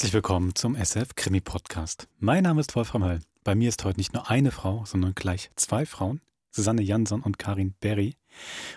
[0.00, 2.08] Herzlich willkommen zum SF Krimi Podcast.
[2.20, 3.20] Mein Name ist Wolfram Höll.
[3.44, 7.38] Bei mir ist heute nicht nur eine Frau, sondern gleich zwei Frauen, Susanne Jansson und
[7.38, 8.16] Karin Berry.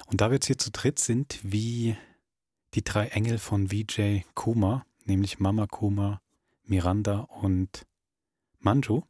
[0.07, 1.95] Und da wir jetzt hier zu dritt sind, wie
[2.73, 6.19] die drei Engel von VJ Kuma, nämlich Mama Kuma,
[6.65, 7.85] Miranda und
[8.59, 9.03] Manju,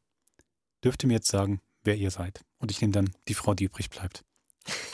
[0.83, 2.41] dürft ihr mir jetzt sagen, wer ihr seid.
[2.59, 4.23] Und ich nehme dann die Frau, die übrig bleibt.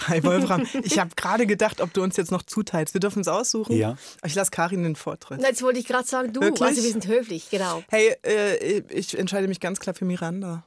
[0.08, 2.94] Hi Wolfram, ich habe gerade gedacht, ob du uns jetzt noch zuteilst.
[2.96, 3.76] Wir dürfen es aussuchen.
[3.76, 3.98] Ja.
[4.26, 5.42] Ich lasse Karin den Vortritt.
[5.42, 6.42] Jetzt wollte ich gerade sagen, du.
[6.42, 6.68] Wirklich?
[6.68, 7.84] Also wir sind höflich, genau.
[7.90, 10.66] Hey, äh, ich entscheide mich ganz klar für Miranda.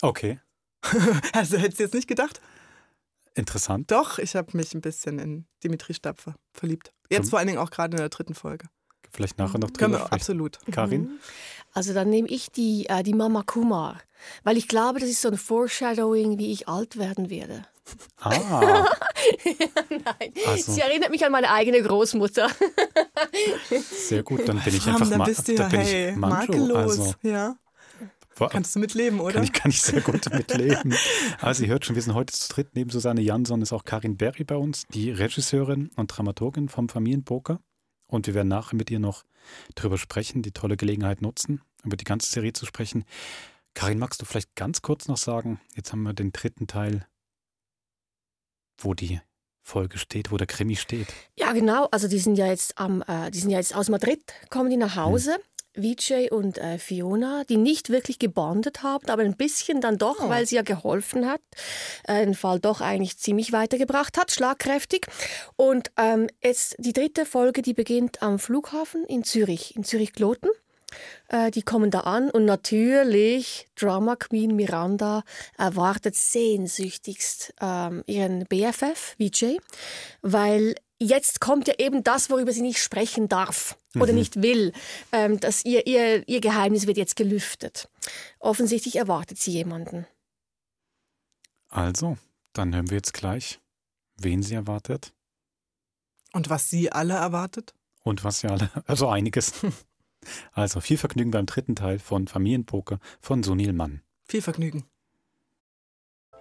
[0.00, 0.38] Okay,
[1.32, 2.40] Also hättest du jetzt nicht gedacht?
[3.34, 3.90] interessant.
[3.92, 6.92] Doch, ich habe mich ein bisschen in Dimitri Stapfer verliebt.
[7.08, 7.30] Jetzt Komm.
[7.30, 8.66] vor allen Dingen auch gerade in der dritten Folge.
[9.12, 10.14] Vielleicht nachher noch Können drüber wir sprechen.
[10.14, 10.58] absolut.
[10.72, 11.20] Karin?
[11.72, 14.00] Also dann nehme ich die, äh, die Mama Kumar.
[14.42, 17.64] Weil ich glaube, das ist so ein Foreshadowing, wie ich alt werden werde.
[18.20, 18.30] Ah,
[19.90, 22.48] Nein, Also- sie erinnert mich an meine eigene Großmutter.
[23.82, 24.48] sehr gut.
[24.48, 26.36] Dann bin ich einfach da Ma bist du da ja, bin hey, ich Manjo.
[26.36, 26.98] makellos.
[26.98, 27.56] Also, ja.
[28.50, 29.34] Kannst du mitleben, oder?
[29.34, 30.94] Kann ich, kann ich sehr gut damit leben.
[31.40, 32.68] Also ihr hört schon, wir sind heute zu dritt.
[32.74, 37.58] Neben Susanne Jansson ist auch Karin Berry bei uns, die Regisseurin und Dramaturgin vom Familienpoker.
[38.06, 39.24] Und wir werden nachher mit ihr noch
[39.74, 43.04] drüber sprechen, die tolle Gelegenheit nutzen, über die ganze Serie zu sprechen.
[43.74, 47.06] Karin, magst du vielleicht ganz kurz noch sagen, jetzt haben wir den dritten Teil,
[48.78, 49.20] wo die
[49.62, 51.08] Folge steht, wo der Krimi steht.
[51.36, 51.88] Ja, genau.
[51.90, 54.76] Also die sind ja jetzt am, äh, die sind ja jetzt aus Madrid, kommen die
[54.76, 55.36] nach Hause.
[55.74, 60.46] Vijay und äh, Fiona, die nicht wirklich gebondet haben, aber ein bisschen dann doch, weil
[60.46, 61.40] sie ja geholfen hat,
[62.04, 65.06] äh, den Fall doch eigentlich ziemlich weitergebracht hat, schlagkräftig.
[65.56, 70.50] Und ähm, jetzt die dritte Folge, die beginnt am Flughafen in Zürich, in Zürich-Kloten.
[71.28, 75.22] Äh, die kommen da an und natürlich Drama Queen Miranda
[75.56, 79.58] erwartet sehnsüchtigst ähm, ihren BFF Vijay,
[80.22, 84.72] weil jetzt kommt ja eben das, worüber sie nicht sprechen darf oder nicht will.
[85.12, 87.88] Ähm, dass ihr, ihr, ihr Geheimnis wird jetzt gelüftet.
[88.38, 90.06] Offensichtlich erwartet sie jemanden.
[91.68, 92.16] Also,
[92.54, 93.60] dann hören wir jetzt gleich,
[94.16, 95.12] wen sie erwartet
[96.32, 97.74] Und was sie alle erwartet?
[98.08, 99.52] und was sie alle, also einiges.
[100.52, 104.02] Also viel Vergnügen beim dritten Teil von Familienpoker von Sunil Mann.
[104.24, 104.84] Viel Vergnügen.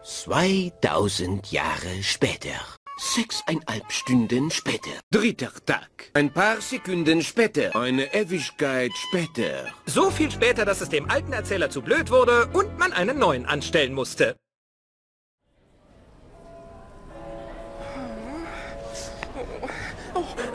[0.03, 2.55] 2000 Jahre später.
[2.99, 4.89] Sechseinhalb Stunden später.
[5.11, 6.09] Dritter Tag.
[6.13, 7.75] Ein paar Sekunden später.
[7.75, 9.67] Eine Ewigkeit später.
[9.85, 13.45] So viel später, dass es dem alten Erzähler zu blöd wurde und man einen neuen
[13.45, 14.35] anstellen musste.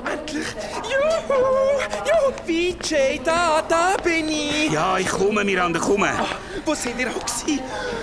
[0.04, 0.46] Endlich!
[0.90, 1.34] Juhu!
[2.06, 2.11] Juhu!
[2.46, 4.70] VJ, da, da bin ich!
[4.72, 6.10] Ja, ich komme, Miranda, komme.
[6.64, 7.60] Wo sind ihr auch gewesen?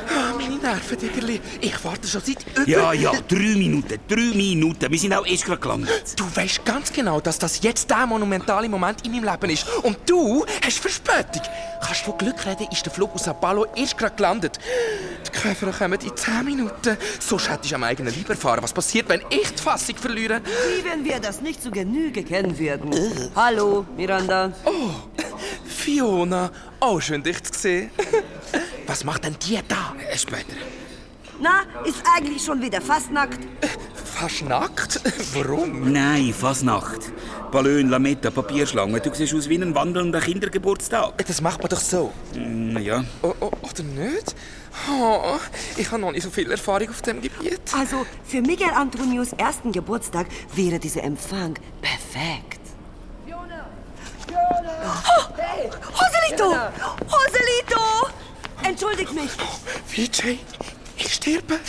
[0.09, 1.39] Ah, meine Nerven, Diggerli.
[1.61, 2.67] Ich warte schon seit über...
[2.67, 4.91] Ja, ja, drei Minuten, drei Minuten.
[4.91, 6.13] Wir sind auch erst gerade gelandet.
[6.17, 9.65] Du weißt ganz genau, dass das jetzt der monumentale Moment in meinem Leben ist.
[9.83, 11.41] Und du hast Verspätung.
[11.81, 14.59] Kannst du von Glück reden, ist der Flug aus Sao Paulo erst gerade gelandet.
[15.25, 16.97] Die Käfer kommen in 10 Minuten.
[17.19, 20.41] Sonst hätte ich am eigenen Leib erfahren, was passiert, wenn ich die Fassung verliere.
[20.43, 22.91] Wie wenn wir das nicht zu Genüge kennen würden.
[23.35, 24.51] Hallo, Miranda.
[25.65, 27.91] Fiona, auch schön, dich zu sehen.
[28.87, 29.93] Was macht denn die da?
[30.15, 30.55] Später.
[31.41, 33.39] Na, ist eigentlich schon wieder fast nackt.
[34.03, 34.99] Fast nackt?
[35.33, 35.91] Warum?
[35.93, 37.11] Nein, Fasnacht.
[37.51, 38.99] Ballon, Lametta, Papierschlange.
[38.99, 41.25] Du siehst aus wie ein wandelnder Kindergeburtstag.
[41.25, 42.11] Das macht man doch so.
[42.33, 43.03] Hm, ja.
[43.21, 44.35] O o oder nicht?
[44.89, 45.37] Oh,
[45.77, 47.61] ich habe noch nicht so viel Erfahrung auf dem Gebiet.
[47.77, 52.59] Also, für Miguel Antonios ersten Geburtstag wäre dieser Empfang perfekt.
[54.81, 55.98] Oh,
[56.29, 56.55] Joselito!
[57.01, 58.09] Joselito!
[58.63, 59.31] Entschuldigt mich.
[59.87, 60.37] VJ,
[60.97, 61.59] ich sterbe.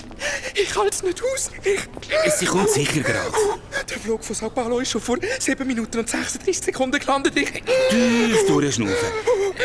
[0.54, 1.50] Ich halte es nicht aus.
[1.64, 2.34] Ich...
[2.34, 3.30] Sie kommt sicher gerade.
[3.32, 3.54] Oh,
[3.88, 7.36] der Flug von Sao Paulo ist schon vor 7 Minuten und 36 Sekunden gelandet.
[7.36, 7.50] Ich...
[7.90, 8.96] Tief durchschnaufen.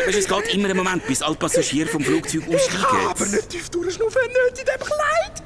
[0.06, 3.32] Weißt es geht immer einen Moment, bis alle Passagiere vom Flugzeug Ich kann aber aussteigen.
[3.32, 5.42] nicht tief durchschnaufen, nicht in dem Kleid.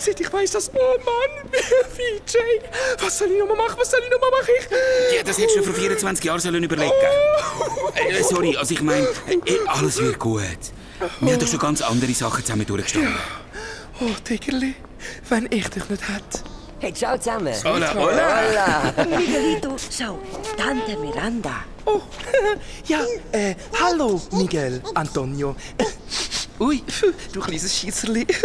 [0.00, 0.70] Seit ich weiss, dass...
[0.74, 2.38] Oh Mann, VJ.
[3.00, 3.74] Was soll ich noch machen?
[3.78, 4.50] Was soll ich noch machen?
[4.58, 5.16] Ich...
[5.16, 6.92] Ja, das hättest du schon vor 24 Jahren sollen überlegen
[7.94, 10.42] äh, Sorry, also ich meine, äh, alles wird gut.
[11.20, 13.14] Wir haben doch schon ganz andere Sachen zusammen durchgestanden.
[14.00, 14.74] Oh, Tiggerli,
[15.28, 16.40] wenn ich dich nicht hätte.
[16.80, 17.54] Hey, ciao zusammen.
[17.64, 18.94] Hola, hola.
[19.18, 20.18] Miguelito, schau,
[20.56, 21.64] Tante Miranda.
[21.84, 22.00] Oh,
[22.86, 23.00] ja,
[23.32, 25.56] äh, hallo, Miguel, Antonio.
[26.60, 26.82] Ui,
[27.32, 28.26] du kleines Schiesserli.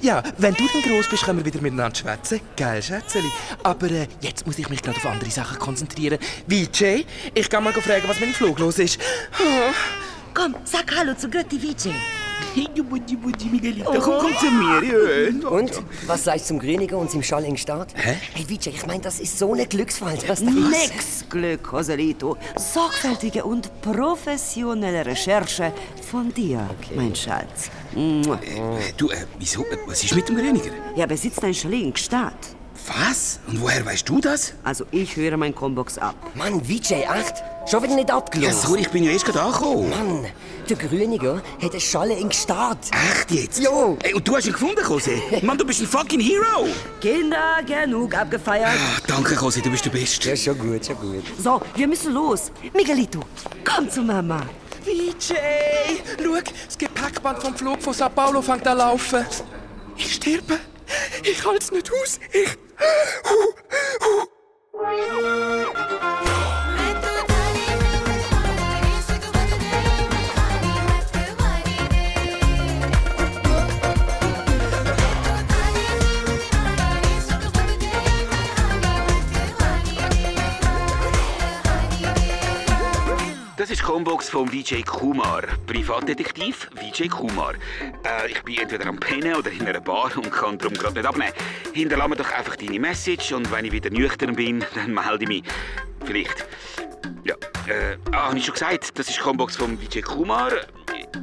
[0.00, 2.40] Ja, wenn du dann gross bist, können wir wieder miteinander schwätzen.
[2.56, 3.30] Geil, Schätzeli.
[3.62, 6.18] Aber äh, jetzt muss ich mich gerade auf andere Sachen konzentrieren.
[6.46, 7.06] Wie, Jay?
[7.34, 8.98] Ich kann mal fragen, was mit dem Flug los ist.
[9.40, 9.72] Oh,
[10.34, 11.94] Komm, sag Hallo zu Götti Vijay.
[13.50, 15.50] Miguelito, komm, komm zu mir.
[15.50, 15.70] Und?
[16.06, 17.92] Was sagst du zum Grüniger und zum Schalling Start?
[17.94, 18.16] Hä?
[18.34, 20.16] Hey, Vijay, ich meine, das ist so ein Glücksfall.
[20.26, 22.36] Das Nix Glück, Joselito.
[22.56, 25.72] Sorgfältige und professionelle Recherche
[26.10, 27.70] von dir, mein Schatz.
[27.94, 28.22] Äh,
[28.96, 29.62] Du, äh, wieso?
[29.64, 30.70] Äh, Was ist mit dem Grüniger?
[30.96, 32.55] Er besitzt ein Chalet in Gstaad.
[32.88, 33.40] Was?
[33.48, 34.52] Und woher weißt du das?
[34.62, 36.14] Also ich höre mein Combox ab.
[36.34, 37.34] Mann, Vijay, echt?
[37.68, 38.54] Schon wieder nicht Ja, abgelaufen?
[38.56, 39.90] sorry, ich bin ja erst gerade angekommen.
[39.90, 40.26] Mann,
[40.68, 42.78] der Grüniger hat eine Schale in Gstaad.
[42.92, 43.58] Echt jetzt?
[43.60, 43.96] Jo.
[44.02, 45.10] Ey, und du hast ihn gefunden, Jose?
[45.42, 46.68] Mann, du bist ein fucking Hero.
[47.00, 48.68] Kinder, genug abgefeiert.
[48.68, 50.28] Ah, danke, Jose, du bist der Beste.
[50.30, 51.24] Ja, schon gut, schon gut.
[51.42, 52.52] So, wir müssen los.
[52.72, 53.20] Miguelito,
[53.64, 54.42] komm zu Mama.
[54.84, 55.34] VJ!
[56.22, 56.36] Schau,
[56.66, 59.26] das Gepäckband vom Flug von Sao Paulo fängt an zu laufen.
[59.96, 60.60] Ich sterbe.
[61.22, 62.20] Ich halte es nicht aus.
[62.32, 62.56] Ich...
[83.66, 87.54] Das ist die Combox von Vijay Kumar, Privatdetektiv Vijay Kumar.
[88.04, 91.04] Äh, ich bin entweder am Pennen oder in einer Bar und kann darum gerade nicht
[91.04, 91.32] abnehmen.
[91.72, 95.28] Hinterlass mir doch einfach deine Message und wenn ich wieder nüchtern bin, dann melde ich
[95.28, 95.42] mich.
[96.04, 96.46] Vielleicht.
[97.24, 97.34] Ja,
[97.66, 100.52] äh, ah, habe ich schon gesagt, das ist die Combox von Vijay Kumar,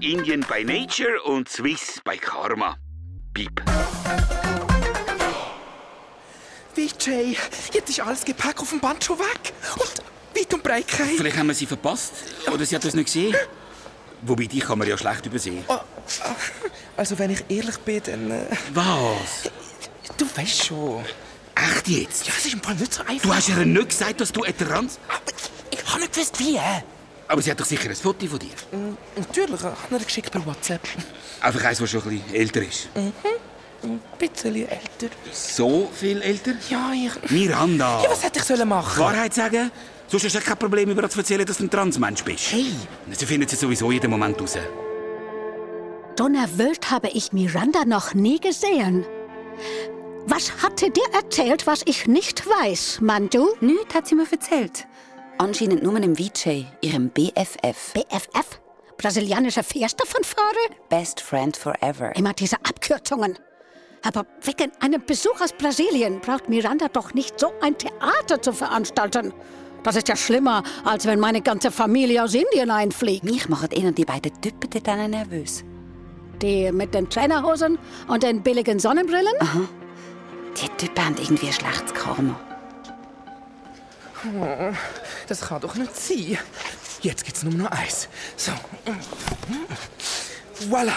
[0.02, 2.76] Indian by Nature und Swiss by Karma.
[3.34, 3.64] Piep.
[6.76, 7.38] VJ,
[7.72, 9.54] jetzt ist alles Gepäck auf dem Band weg.
[9.78, 11.10] Und weit und breit kein...
[11.18, 12.14] Vielleicht haben wir sie verpasst
[12.52, 13.36] oder sie hat das nicht gesehen.
[14.22, 15.64] Wobei, die kann man ja schlecht übersehen.
[15.68, 15.86] Oh, ah,
[16.96, 18.32] Also, wenn ich ehrlich bin, dann...
[18.32, 19.52] Äh, Was?
[20.18, 21.04] du weißt schon.
[21.56, 22.28] Echt jetzt?
[22.28, 23.22] Ja, es ist im Fall nicht so einfach.
[23.22, 25.00] Du hast ihr nicht gesagt, dass du ein Trans...
[25.08, 25.22] Aber
[25.72, 26.60] ich, ich habe nicht gewusst, wie.
[27.28, 28.50] Aber sie hat doch sicher ein Foto von dir.
[29.18, 30.82] Natürlich, ich habe ihr geschickt per WhatsApp.
[31.42, 32.90] Einfach eins, das schon ein bisschen älter ist.
[32.96, 35.16] Ein bisschen älter.
[35.32, 36.54] So viel älter?
[36.70, 37.32] Ja, ich...
[37.32, 38.02] Miranda!
[38.04, 39.00] Ja, was hätte ich sollen machen?
[39.00, 39.72] Wahrheit sagen?
[40.14, 42.52] Sonst hast du kein Problem, über das zu erzählen, dass du ein Transmensch bist.
[42.52, 42.68] Hey.
[43.10, 44.60] Sie findet sie sowieso jeden Moment raus.
[46.16, 49.08] Donnerwölkt habe ich Miranda noch nie gesehen.
[50.28, 53.56] Was hatte dir erzählt, was ich nicht weiß, Mandu?
[53.60, 54.86] Nichts hat sie mir erzählt.
[55.40, 57.94] Anscheinend nur dem VJ, ihrem BFF.
[57.94, 58.62] BFF?
[58.98, 60.76] Brasilianische Fährstoffenfahrer?
[60.90, 62.16] Best Friend Forever.
[62.16, 63.40] Immer diese Abkürzungen.
[64.04, 69.34] Aber wegen einem Besuch aus Brasilien braucht Miranda doch nicht so ein Theater zu veranstalten.
[69.84, 73.26] Das ist ja schlimmer, als wenn meine ganze Familie aus Indien einfliegt.
[73.26, 75.64] Mich machen eher die beiden Typen dort nervös.
[76.42, 77.78] Die mit den Trainerhosen
[78.08, 79.34] und den billigen Sonnenbrillen?
[80.62, 82.40] Die Typen haben irgendwie ein schlechtes Karma.
[84.26, 84.74] Oh,
[85.28, 86.38] das kann doch nicht sein.
[87.02, 88.08] Jetzt gibt's nur noch eins.
[88.38, 88.54] So.
[90.70, 90.94] Voilà.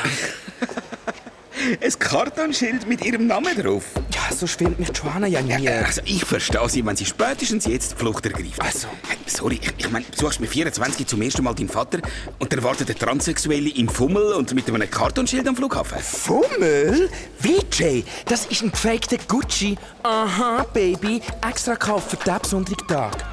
[1.82, 3.84] Ein Kartonschild mit ihrem Namen drauf.
[4.12, 5.64] Ja, so schwimmt mich Joanna ja nie.
[5.64, 8.60] Ja, also ich verstehe sie, wenn sie spätestens jetzt die Flucht ergreift.
[8.60, 8.88] Also.
[9.08, 12.00] Hey, sorry, ich, ich meine, du suchst mit 24 zum ersten Mal deinen Vater
[12.38, 15.98] und dann wartet der Transsexuelle im Fummel und mit einem Kartonschild am Flughafen.
[15.98, 17.08] Fummel?
[17.38, 19.76] VJ, das ist ein gefakter Gucci.
[20.02, 21.22] Aha, Baby.
[21.48, 23.24] Extra gekauft für den besonderen Tag.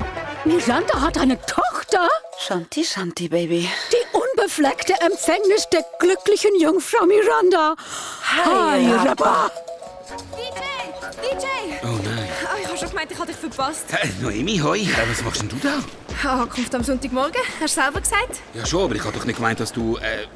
[0.45, 2.09] Miranda hat eine Tochter?
[2.37, 3.69] Shanti, Shanti, Baby.
[3.91, 7.75] Die unbefleckte Empfängnis der glücklichen Jungfrau Miranda.
[8.23, 9.49] Hi, Rabba.
[10.35, 11.21] DJ!
[11.21, 11.45] DJ!
[11.83, 12.27] Oh nein.
[12.45, 13.85] Ah, ich habe schon gemeint, ich habe dich verpasst.
[13.89, 14.79] Hey, Noemi, hoi.
[14.81, 15.79] Äh, Was machst denn du da?
[16.29, 18.41] Ankunft am Sonntagmorgen, hast du selber gesagt?
[18.53, 19.97] Ja schon, aber ich habe doch nicht gemeint, dass du...
[19.97, 20.27] Äh,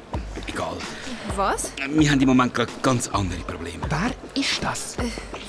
[0.46, 0.76] egal.
[1.36, 1.72] Was?
[1.86, 3.82] Wir haben im Moment ganz andere Probleme.
[3.88, 4.96] Wer ist das?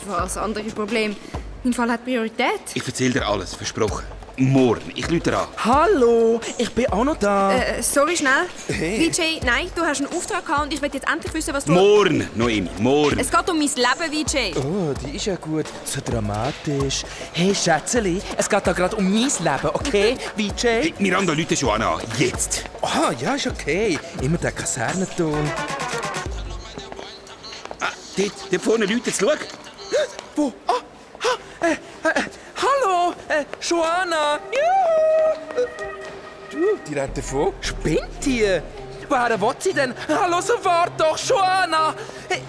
[0.06, 0.38] Was?
[0.38, 1.16] Andere Problem.
[1.64, 2.60] Mein Fall hat Priorität.
[2.74, 4.06] Ich erzähle dir alles, versprochen.
[4.40, 4.94] Morgen.
[4.96, 5.48] Ich dir an.
[5.58, 7.52] Hallo, ich bin auch noch da.
[7.52, 8.48] Äh, sorry, schnell.
[8.68, 9.12] Hey.
[9.12, 11.74] VJ, nein, du hast einen Auftrag gehabt und ich will jetzt endlich wissen, was du...
[11.74, 13.20] Morgen, Noemi, morgen.
[13.20, 14.58] Es geht um mein Leben, VJ.
[14.58, 15.66] Oh, die ist ja gut.
[15.84, 17.04] So dramatisch.
[17.34, 20.18] Hey, Schätzeli, es geht da gerade um mein Leben, okay?
[20.38, 20.64] VJ?
[20.64, 22.00] Hey, Miranda, Leute schon an.
[22.18, 22.64] Jetzt.
[22.82, 24.00] Ah, ja, ist okay.
[24.22, 25.52] Immer der Kasernenton.
[27.82, 29.34] Ah, dort, dort vorne Leute, jetzt schau.
[30.38, 30.54] Wo?
[30.66, 30.76] Ah,
[31.24, 32.24] ah, äh, äh,
[32.56, 34.40] hallo, äh, Joanna.
[34.52, 35.68] Juhu.
[36.52, 37.54] Du, die rennt davon.
[37.62, 38.62] Spinnt die?
[39.08, 39.94] Woher will sie denn?
[40.08, 41.94] Hallo, so wart doch, Joanna.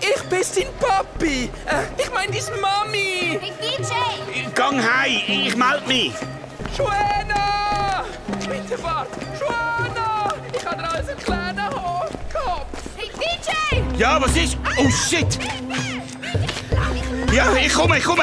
[0.00, 1.50] Ich bin dein Papi.
[1.66, 3.38] Äh, Ich meine, deine Mami.
[3.40, 4.54] Hey, VJ!
[4.54, 6.12] Gang heim, ich melde mich.
[6.76, 8.04] Joanna!
[8.48, 9.08] Bitte wart.
[9.38, 10.34] Joanna!
[10.54, 11.56] Ich habe dir alles erklärt,
[12.32, 12.66] Kopf.
[12.96, 13.98] Hey, VJ!
[13.98, 14.56] Ja, was ist?
[14.78, 15.38] Oh shit!
[17.32, 18.22] Ja, ich komme, ich komme.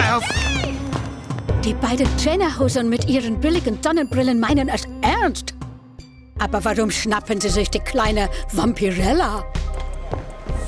[1.67, 5.53] Die beiden Trainerhosen mit ihren billigen Sonnenbrillen meinen es ernst.
[6.39, 9.43] Aber warum schnappen sie sich die kleine Vampirella?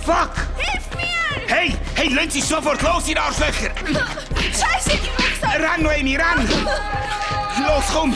[0.03, 0.32] fuck!
[0.58, 1.56] Hilf mir!
[1.56, 3.72] Hey, hey, lass sie sofort los, ihr Arschlöcher!
[4.51, 5.62] Scheiße, die Rucksack!
[5.62, 6.46] Renn, Noemi, renn!
[7.65, 8.13] Los, komm!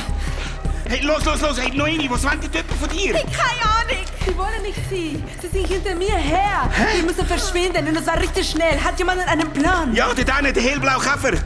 [0.83, 1.57] Hey, los, los, los!
[1.57, 3.13] Hey, Noemi, was wollen die Typen von dir?
[3.13, 4.03] Keine Ahnung!
[4.25, 5.23] Sie wollen nicht sie.
[5.41, 6.69] Sie sind hinter mir her.
[6.95, 8.77] Wir müssen verschwinden und es war richtig schnell.
[8.83, 9.95] Hat jemand einen Plan?
[9.95, 11.37] Ja, dort eine, der hellblaue Käfer!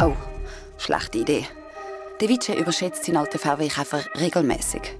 [0.00, 0.14] Oh,
[0.78, 1.46] schlechte Idee.
[2.20, 4.96] Der Vijay überschätzt seinen alten VW-Käfer regelmäßig.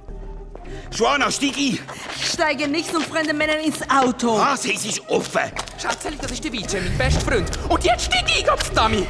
[0.90, 1.78] Joanna, steig ein!
[2.16, 4.36] Ich steige nicht zum fremden Männern ins Auto.
[4.36, 4.64] Was?
[4.64, 5.50] Es ist offen!
[5.80, 7.50] Schätzeli, das ist der Vijay, mein bester Freund.
[7.68, 9.06] Und jetzt steig ein, Gottsdami!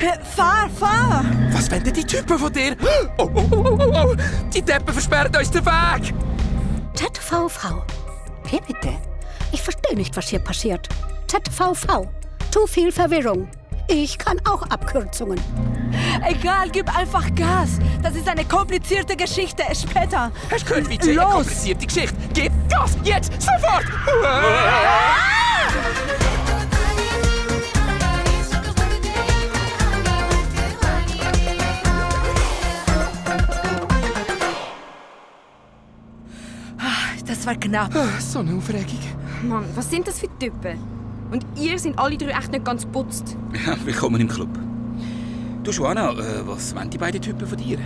[0.00, 1.24] Äh, Fahr, fahr!
[1.52, 2.76] Was wollen denn die Typen von dir?
[3.16, 4.16] Oh, oh, oh, oh, oh.
[4.52, 6.14] Die Deppen versperren uns den Weg!
[6.94, 7.82] ZVV.
[8.50, 8.94] Wie bitte?
[9.52, 10.88] Ich verstehe nicht, was hier passiert.
[11.26, 12.06] ZVV.
[12.50, 13.48] Zu viel Verwirrung.
[13.88, 15.38] Ich kann auch Abkürzungen.
[16.28, 17.78] Egal, gib einfach Gas.
[18.02, 19.62] Das ist eine komplizierte Geschichte.
[19.74, 20.32] Später.
[20.50, 21.02] Du gehört, Vijay?
[21.02, 21.32] Eine Los!
[21.34, 22.16] komplizierte Geschichte.
[22.34, 23.84] Gib Gas, jetzt, sofort!
[37.26, 37.94] Das war knapp.
[37.94, 38.98] Ah, So eine Aufregung.
[39.42, 40.95] Mann, was sind das für Typen?
[41.30, 43.36] Und ihr sind alle drei echt nicht ganz putzt.
[43.66, 44.48] Ja, willkommen im Club.
[45.64, 47.78] Du, Joanna, äh, was wollen die beiden Typen von dir?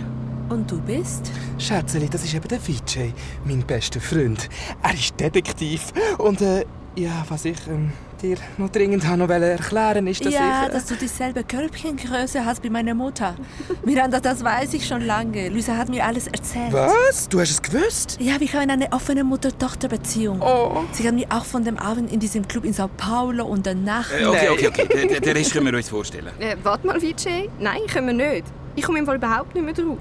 [0.49, 1.31] Und du bist?
[1.57, 3.13] Schätzeli, das ist eben der Vijay,
[3.45, 4.47] mein bester Freund.
[4.83, 5.91] Er ist Detektiv.
[6.19, 7.91] Und, äh, ja, was ich ähm,
[8.21, 10.71] dir noch dringend noch erklären ist, dass ja, ich...
[10.73, 13.35] Dass du dieselbe Körbchengröße hast wie meine Mutter.
[13.85, 15.49] Miranda, das weiß ich schon lange.
[15.49, 16.71] Luisa hat mir alles erzählt.
[16.73, 17.27] was?
[17.29, 18.17] Du hast es gewusst?
[18.19, 20.41] Ja, wir haben eine offene Mutter-Tochter-Beziehung.
[20.41, 20.83] Oh.
[20.91, 24.11] Sie hat mir auch von dem Abend in diesem Club in Sao Paulo und danach...
[24.11, 24.87] Äh, okay, okay, okay.
[24.87, 26.29] Den, den- den Rest können wir uns vorstellen.
[26.39, 27.49] Äh, warte mal, Vijay.
[27.59, 28.45] Nein, können wir nicht.
[28.75, 29.97] Ich komme im Fall überhaupt nicht mehr raus.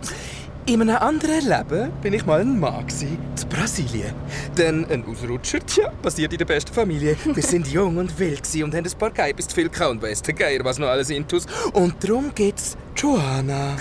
[0.66, 4.14] In einem anderen Leben bin ich mal ein Mann gsi, in Brasilien.
[4.54, 7.16] Dann ein Ausrutscher, tja, passiert in der besten Familie.
[7.24, 10.02] Wir sind jung und wild gsi und haben ein paar Geibis zu viel gehabt und
[10.02, 11.46] weiss der Geier, was noch alles intus.
[11.72, 13.76] Und darum geht's Joanna.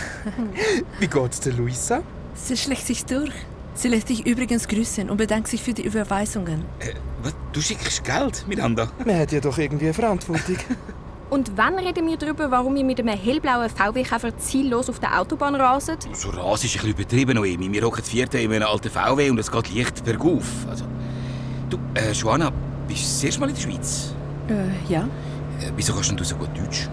[1.00, 2.02] Wie geht's der Luisa?
[2.36, 3.34] Sie schlägt sich durch.
[3.76, 6.66] Sie lässt dich übrigens grüßen und bedankt sich für die Überweisungen.
[6.80, 7.34] Äh, was?
[7.52, 8.92] Du schickst Geld, Miranda?
[9.06, 10.58] Man hat ja doch irgendwie eine Verantwortung.
[11.30, 15.54] Und wann reden wir darüber, warum wir mit einem hellblauen VW-Käfer ziellos auf der Autobahn
[15.56, 15.98] rasen?
[16.14, 17.72] So Ras ist ein bisschen übertrieben, Noemi.
[17.72, 20.66] Wir hocken vierte in einem alten VW und es geht leicht bergauf.
[20.68, 20.86] Also,
[21.70, 22.52] du, äh, Joanna,
[22.88, 24.14] bist du das erste Mal in der Schweiz?
[24.50, 25.02] Äh, ja.
[25.02, 26.90] Äh, wieso kannst denn du so gut Deutsch?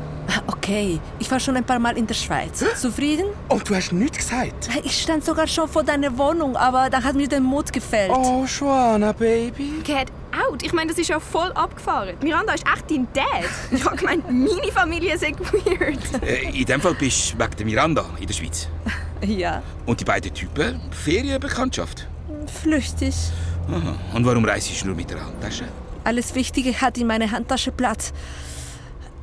[0.47, 2.65] Okay, ich war schon ein paar Mal in der Schweiz.
[2.81, 3.27] Zufrieden?
[3.49, 4.69] Und du hast nichts gesagt?
[4.85, 8.11] Ich stand sogar schon vor deiner Wohnung, aber da hat mir der Mut gefällt.
[8.13, 9.81] Oh, Joanna, Baby.
[9.85, 10.63] Get out!
[10.63, 12.17] Ich meine, das ist ja voll abgefahren.
[12.23, 13.25] Miranda ist echt dein Dad.
[13.71, 16.23] Ich habe gemeint, meine Familie sei weird.
[16.23, 18.69] Äh, in dem Fall bist du wegen der Miranda in der Schweiz.
[19.27, 22.07] Ja, Und die beiden Typen, Ferienbekanntschaft.
[22.63, 23.15] flüchtig.
[23.67, 23.97] Aha.
[24.15, 25.65] Und warum reist du nur mit der Handtasche?
[26.05, 28.13] Alles Wichtige hat in meiner Handtasche Platz.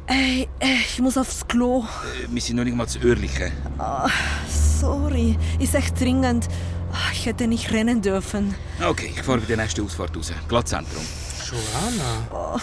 [0.07, 1.85] Ey, ey, ich muss aufs Klo.
[2.23, 3.51] Äh, wir sind noch nicht mal zu Örlichen.
[3.77, 4.09] Ah,
[4.49, 6.47] sorry, ist echt dringend.
[6.91, 8.53] Ah, Ich hätte nicht rennen dürfen.
[8.83, 10.31] Okay, ich fahre bei der nächsten Ausfahrt raus.
[10.47, 11.03] Glattzentrum.
[11.49, 12.59] Joanna?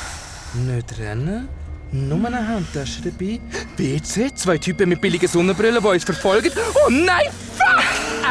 [0.55, 1.49] Nicht rennen?
[1.93, 3.41] Nur eine Handtasche dabei?
[3.77, 6.53] BC, zwei Typen mit billigen Sonnenbrillen, die uns verfolgen.
[6.75, 7.83] Oh nein, fuck!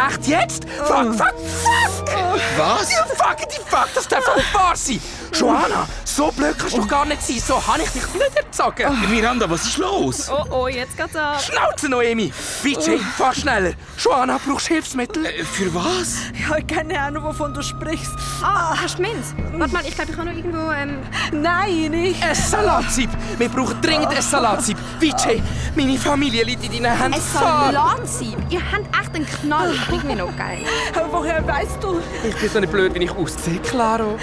[0.08, 0.66] Echt jetzt?
[0.78, 2.40] Fuck, fuck, fuck!
[2.58, 2.92] Was?
[2.92, 5.00] Ja, fuck, die fuck, das darf nicht wahr sein!
[5.34, 7.40] Joanna, so blöd kannst du doch gar nicht sein.
[7.40, 8.82] So habe ich dich nicht erzogen.
[8.82, 10.30] Äh, Miranda, was ist los?
[10.30, 11.42] Oh oh, jetzt geht's ab.
[11.42, 12.32] Schnauze, Noemi!
[12.64, 13.74] Vijay, fahr schneller!
[13.98, 15.26] Joanna, brauchst du Hilfsmittel?
[15.26, 16.18] Äh, für was?
[16.34, 18.12] Ich habe keine Ahnung, wovon du sprichst.
[18.42, 19.34] Ah, hast du Minz?
[19.54, 20.72] Warte mal, ich glaube, ich habe noch irgendwo...
[20.72, 21.00] Ähm...
[21.32, 22.24] Nein, nicht.
[22.24, 23.10] Ein Salatsieb!
[23.52, 24.78] Wir brauchen dringend ein Salatsieb!
[25.00, 25.42] Vijay,
[25.76, 27.14] meine Familie liegt in deinen Händen.
[27.16, 28.38] Ein Salatsieb?
[28.50, 29.74] Ihr habt echt einen Knall.
[29.88, 30.60] Bringt mir noch geil.
[30.96, 32.00] Aber woher weißt du?
[32.28, 34.18] Ich bin so nicht blöd, wie ich aussehe, Claro.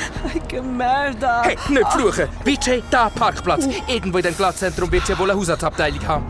[0.49, 1.29] Gemeldet.
[1.43, 2.29] Hey, nicht fluchen!
[2.45, 3.67] Vijay, da Parkplatz.
[3.89, 6.25] Irgendwo in dem Glattzentrum wird ja wohl eine Hausarztabteilung haben.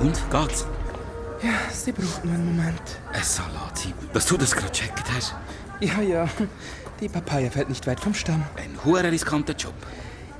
[0.00, 0.66] Und, geht's?
[1.42, 2.82] Ja, sie braucht nur einen Moment.
[3.12, 3.94] Ein Salatsieb.
[4.12, 5.34] Dass du das gerade gecheckt hast.
[5.80, 6.28] Ja, ja.
[7.00, 8.44] Die Papaya fällt nicht weit vom Stamm.
[8.56, 9.72] Ein hoher riskanter Job.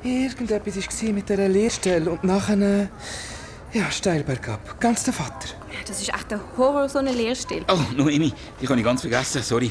[0.02, 2.82] Irgendetwas war mit dieser Lehrstelle und nachher...
[2.82, 2.86] Äh,
[3.72, 4.80] ja, steil bergab.
[4.80, 5.48] Ganz der Vater.
[5.86, 7.64] Das ist echt der Horror, so eine Lehrstelle.
[7.72, 9.70] Oh, Noemi, die habe ich ganz vergessen, sorry.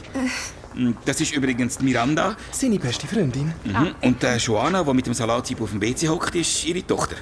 [0.74, 2.38] Mm, Das ist übrigens Miranda.
[2.52, 3.54] Seine beste Freundin.
[3.66, 3.96] Mhm.
[4.02, 7.18] Und äh, Joanna, die mit dem Salatsieb auf dem WC hockt, ist ihre Tochter.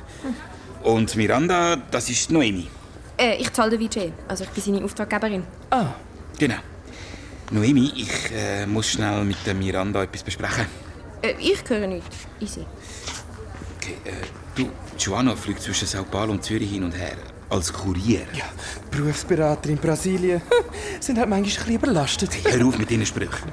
[0.83, 2.67] Und Miranda, das ist Noemi.
[3.17, 4.13] Äh, ich zahle den Vijay.
[4.27, 5.43] Also ich bin seine Auftraggeberin.
[5.71, 5.88] Ah.
[6.38, 6.55] Genau.
[7.51, 10.65] Noemi, ich äh, muss schnell mit der Miranda etwas besprechen.
[11.21, 12.15] Äh, ich höre nichts.
[12.39, 12.65] Easy.
[13.77, 14.12] Okay, äh,
[14.53, 14.69] du,
[15.00, 17.17] Joanna fliegt zwischen Sao Paulo und Zürich hin und her.
[17.50, 18.24] Als Kurier?
[18.33, 18.43] Ja,
[18.91, 20.41] Berufsberater in Brasilien
[21.00, 22.29] sind halt manchmal ein bisschen überlastet.
[22.43, 23.51] Hör auf mit deinen Sprüchen.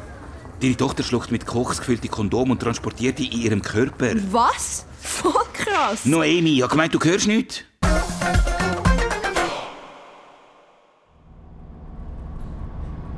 [0.60, 4.12] Deine Tochter schluckt mit Koks gefüllte Kondom und transportiert die in ihrem Körper.
[4.32, 4.84] Was?
[5.00, 6.04] Voll krass.
[6.04, 7.62] Noemi, ich habe gemeint, du hörst nichts.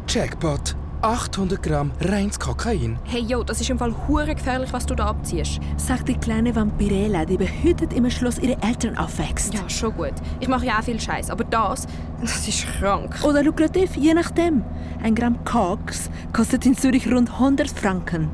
[0.07, 0.86] Jackpot.
[1.03, 2.99] 800 Gramm reines Kokain.
[3.05, 5.61] Hey, yo, das ist im Fall hure gefährlich, was du da abziehst.
[5.77, 9.55] Sagt die kleine Vampirella, die behütet im Schloss ihre Eltern aufwächst.
[9.55, 10.15] Ja, schon gut.
[10.41, 11.87] Ich mache ja auch viel Scheiß, aber das,
[12.21, 13.17] das ist krank.
[13.23, 14.65] Oder lukrativ, je nachdem.
[15.03, 18.31] Ein Gramm Koks kostet in Zürich rund 100 Franken.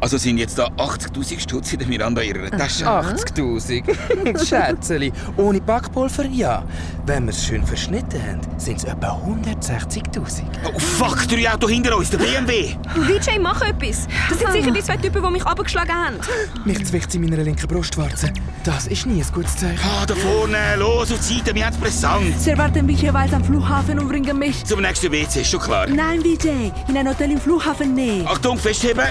[0.00, 2.86] Also sind jetzt da 80.000 Stutz in der Miranda ihrer Tasche?
[2.86, 4.44] 80.000.
[4.46, 5.12] Schätzeli.
[5.36, 6.64] Ohne Backpulver, ja.
[7.04, 10.42] Wenn wir es schön verschnitten haben, sind es etwa 160.000.
[10.64, 12.76] Oh, fuck, drei Auto hinter uns, der BMW.
[12.94, 14.06] VJ, mach etwas.
[14.28, 16.16] Das sind sicher die zwei Typen, die mich abgeschlagen haben.
[16.64, 18.32] Mich zwickt in meiner linken Brustwarze.
[18.62, 19.80] Das ist nie ein gutes Zeichen.
[19.82, 22.38] Ah, da vorne, los auf die Seite, wir haben es brisant.
[22.40, 24.64] Sie erwarten mich jeweils am Flughafen und bringen mich...
[24.64, 25.86] Zum nächsten WC, ist schon klar.
[25.88, 28.24] Nein, VJ, in ein Hotel im Flughafen Nähe.
[28.26, 29.08] Achtung, festheben.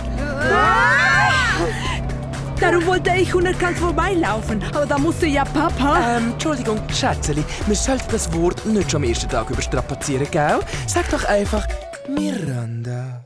[2.59, 6.17] Darum wollte ich unerkannt vorbeilaufen, aber da musste ja Papa...
[6.17, 10.59] Ähm, Entschuldigung, Schätzeli, wir sollten das Wort nicht schon am ersten Tag überstrapazieren, gell?
[10.87, 11.67] Sag doch einfach
[12.07, 13.25] Miranda.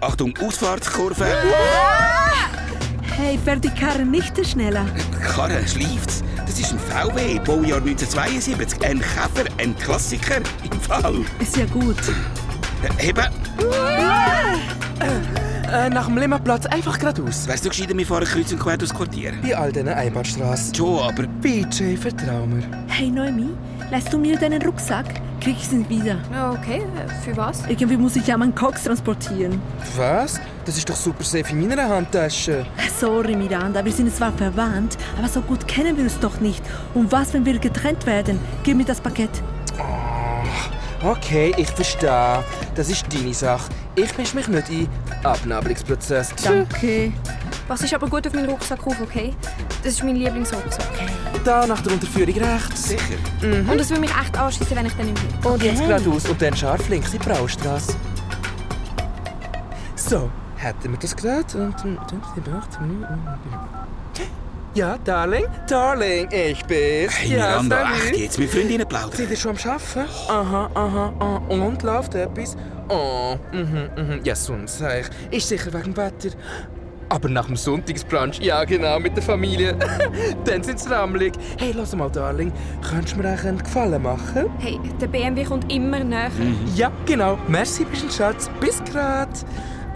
[0.00, 1.26] Achtung, Ausfahrtskurve.
[3.16, 4.86] Hey, fährt die Karre nicht schneller?
[5.22, 6.22] Karre, schleift's.
[6.46, 8.82] Das ist ein VW, Baujahr 1972.
[8.82, 10.38] Ein Käfer, ein Klassiker.
[10.70, 11.16] Im Fall.
[11.38, 11.96] Ist ja gut.
[12.98, 13.26] Heben.
[15.70, 17.46] Äh, nach dem Limmerplatz einfach geradeaus.
[17.46, 19.32] Wärst du gescheiter, wir fahren kreuz und quer durchs Quartier?
[19.42, 20.74] Bei all diesen Einbahnstraßen.
[20.74, 21.26] Schon, aber...
[21.26, 22.64] BJ, vertrau mir.
[22.88, 23.50] Hey Noemi,
[23.90, 25.06] leist du mir deinen Rucksack?
[25.40, 26.18] Krieg ich ihn wieder.
[26.52, 26.82] Okay,
[27.24, 27.62] für was?
[27.66, 29.60] Irgendwie muss ich ja meinen Koks transportieren.
[29.96, 30.38] Was?
[30.66, 32.66] Das ist doch super safe in meiner Handtasche.
[32.98, 36.62] Sorry, Miranda, wir sind zwar verwandt, aber so gut kennen wir uns doch nicht.
[36.92, 38.38] Und was, wenn wir getrennt werden?
[38.62, 39.30] Gib mir das Paket.
[41.02, 42.44] Okay, ich verstehe.
[42.74, 43.70] Das ist deine Sache.
[43.96, 44.88] Ich mische mich nicht ein.
[45.24, 46.34] Abnabelungsprozess.
[46.44, 47.12] Danke.
[47.66, 49.34] Was ist aber gut auf meinen Rucksack auf, okay?
[49.82, 50.86] Das ist mein Lieblingsrucksack.
[51.44, 52.88] Da nach der Unterführung rechts.
[52.88, 53.16] Sicher.
[53.40, 53.68] Mhm.
[53.70, 55.50] Und es würde mich echt anschießen, wenn ich dann nicht bin.
[55.50, 57.94] Und jetzt geradeaus und dann scharf links in die Braustrasse.
[59.96, 63.06] So, hätten wir das gerade und dann dann sind wir acht Minuten.
[64.74, 65.46] Ja, Darling?
[65.66, 67.12] Darling, ich bin's.
[67.16, 68.02] Hey, ja, Miranda, salut.
[68.04, 68.38] echt jetzt?
[68.38, 69.16] mit Freundinnen plaudern.
[69.16, 70.10] Sind ihr schon am Arbeiten?
[70.28, 71.36] Aha, aha, aha.
[71.48, 72.56] Und läuft etwas?
[72.88, 74.20] Oh, mhm, mhm.
[74.22, 75.36] Ja, sonst sag ich.
[75.38, 76.30] Ist sicher wegen dem Wetter.
[77.10, 79.76] Aber nach dem Sonntagsbrunch, ja genau, mit der Familie.
[80.44, 81.32] Dann sind's rammelig.
[81.58, 82.52] Hey, lass mal, Darling.
[82.88, 84.46] Könntest du mir einen Gefallen machen?
[84.58, 86.30] Hey, der BMW kommt immer näher.
[86.76, 87.36] Ja, genau.
[87.48, 88.48] Merci, bist ein Schatz.
[88.60, 89.44] Bis grad.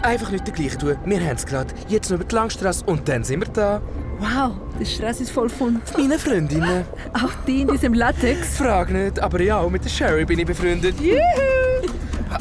[0.01, 0.97] Einfach nicht der gleiche tun.
[1.05, 1.73] Wir haben's grad.
[1.87, 3.81] Jetzt noch über die Langstrasse und dann sind wir da.
[4.19, 6.85] Wow, der Stress ist voll von Meine Freundinnen.
[7.13, 8.57] auch die in diesem Latex.
[8.57, 10.99] Frag nicht, aber ja, auch mit der Sherry bin ich befreundet.
[10.99, 11.17] Juhu!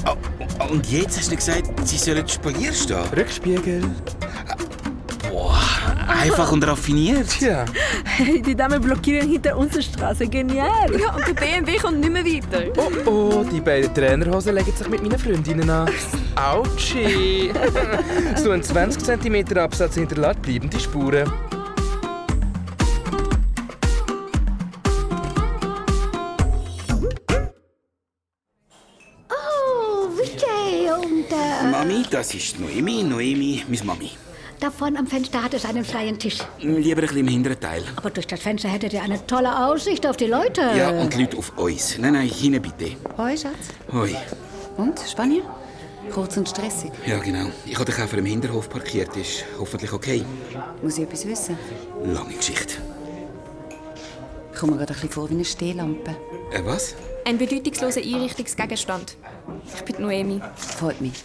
[0.07, 2.99] Oh, und jetzt hast du gesagt, sie sollen Spalier stehen?
[3.17, 3.81] Rückspiegel.
[5.35, 5.59] Boah,
[6.07, 7.29] einfach und raffiniert.
[7.29, 7.65] Tja.
[8.05, 10.29] Hey, die Damen blockieren hinter unserer Straße.
[10.29, 10.89] Genial.
[10.97, 12.63] Ja, und der BMW kommt nicht mehr weiter.
[12.77, 15.91] Oh oh, die beiden Trainerhosen legen sich mit meinen Freundinnen an.
[16.37, 17.51] Autschi!
[18.37, 21.29] so ein 20 cm Absatz hinterlässt bleibende Spuren.
[29.31, 33.03] Oh, Vijay und äh, Mami, das ist Noemi.
[33.03, 34.13] Noemi, meine Mami.
[34.65, 36.39] Da vorne am Fenster hat es einen freien Tisch.
[36.59, 37.83] Lieber ein bisschen im hinteren Teil.
[37.97, 40.63] Aber durch das Fenster hättet ihr eine tolle Aussicht auf die Leute.
[40.75, 41.99] Ja, und die Leute auf uns.
[41.99, 42.97] Nein, nein, hinein bitte.
[43.19, 43.53] Hoi, Schatz.
[43.93, 44.17] Hoi.
[44.79, 45.43] Und, Spanien?
[46.11, 46.91] Kurz und stressig.
[47.07, 47.47] Ja, genau.
[47.67, 49.15] Ich habe den Käfer im Hinterhof parkiert.
[49.17, 50.25] Ist hoffentlich okay.
[50.83, 51.59] Muss ich etwas wissen?
[52.03, 52.75] Lange Geschichte.
[54.53, 56.17] Ich komme mir gerade ein bisschen vor wie eine Stehlampe.
[56.53, 56.95] Äh, was?
[57.27, 59.17] Ein bedeutungsloser Einrichtungsgegenstand.
[59.75, 60.41] Ich bin Noemi.
[60.57, 61.25] Freut mich.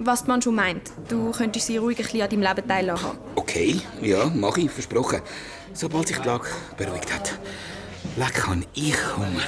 [0.00, 3.18] Was die Mann meint, du könntest sie ruhig ein bisschen an deinem Leben teilhaben.
[3.34, 5.22] Okay, ja, mache ich, versprochen.
[5.72, 7.36] Sobald sich die Lage beruhigt hat.
[8.16, 9.42] Leck, habe ich Hunger.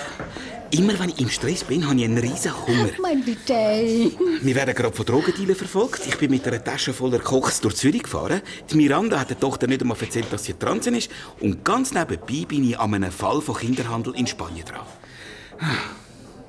[0.73, 2.91] Immer wenn ich im Stress bin, habe ich einen riesen Hunger.
[3.01, 4.11] Mein Vijay.
[4.43, 6.05] Wir werden gerade von Drogendealern verfolgt.
[6.09, 8.43] Ich bin mit einer Tasche voller Koks durch Zürich gefahren.
[8.69, 11.13] Die Miranda hat der Tochter nicht einmal erzählt, dass sie transen ist.
[11.39, 14.87] Und ganz nebenbei bin ich an einem Fall von Kinderhandel in Spanien dran.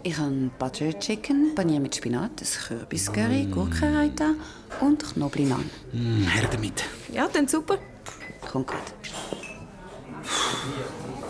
[0.04, 4.34] Ich habe Butter Chicken, Panier mit Spinat, ein Kürbiscurry, Gurkenraita
[4.80, 5.70] und Knoblauchnahen.
[5.92, 6.84] Hm, her damit.
[7.14, 7.78] Ja, dann super.
[8.52, 8.78] Kommt gut.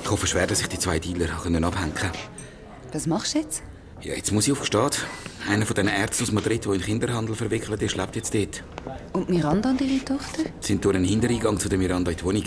[0.03, 2.11] Ich hoffe schwer, dass ich die zwei Dealer abhängen kann.
[2.93, 3.61] Was machst du jetzt?
[4.01, 5.05] Ja, jetzt muss ich auf Gestad.
[5.49, 8.63] Einer von den Ärzten aus Madrid, der in Kinderhandel verwickelt ist, lebt jetzt dort.
[9.11, 10.43] Und Miranda und ihre Tochter?
[10.61, 12.43] Sie sind durch einen Hintereingang zu der Miranda in die Wohnung.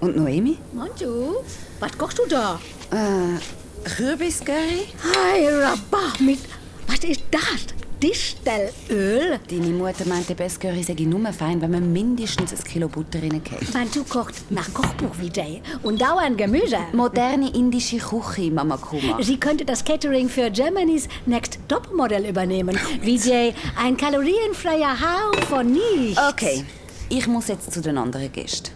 [0.00, 0.58] Und Noemi?
[0.72, 1.36] Manju,
[1.78, 2.60] was kochst du da?
[2.90, 3.38] Äh,
[3.84, 4.86] Kürbiscurry?
[5.14, 6.40] Hey, Rabah, mit.
[6.86, 7.74] Was ist das?
[8.00, 9.40] Distelöl?
[9.50, 13.74] Deine Mutter meinte, Besscurry sei nur fein, wenn man mindestens ein Kilo Butter reingeht.
[13.74, 15.60] Mein du kocht nach Kochbuch wie Jay.
[15.82, 16.78] Und dauernd Gemüse.
[16.92, 19.20] Moderne indische Küche, Mama Kuma.
[19.20, 22.78] Sie könnte das Catering für Germany's Next Topmodel übernehmen.
[23.02, 26.20] Vijay, ein kalorienfreier Hauch von nichts.
[26.30, 26.64] Okay,
[27.08, 28.70] ich muss jetzt zu den anderen Gästen.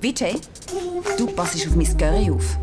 [0.00, 0.36] Vijay,
[1.18, 2.56] du passest auf mein Curry auf.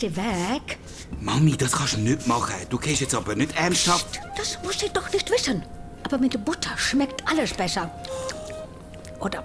[0.00, 0.78] Die weg?
[1.20, 2.54] Mami, das kannst du nicht machen.
[2.70, 4.20] Du gehst jetzt aber nicht ernsthaft.
[4.36, 5.62] Das muss sie doch nicht wissen.
[6.04, 7.90] Aber mit Butter schmeckt alles besser.
[9.20, 9.44] Oder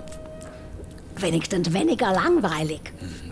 [1.18, 2.80] wenigstens weniger langweilig.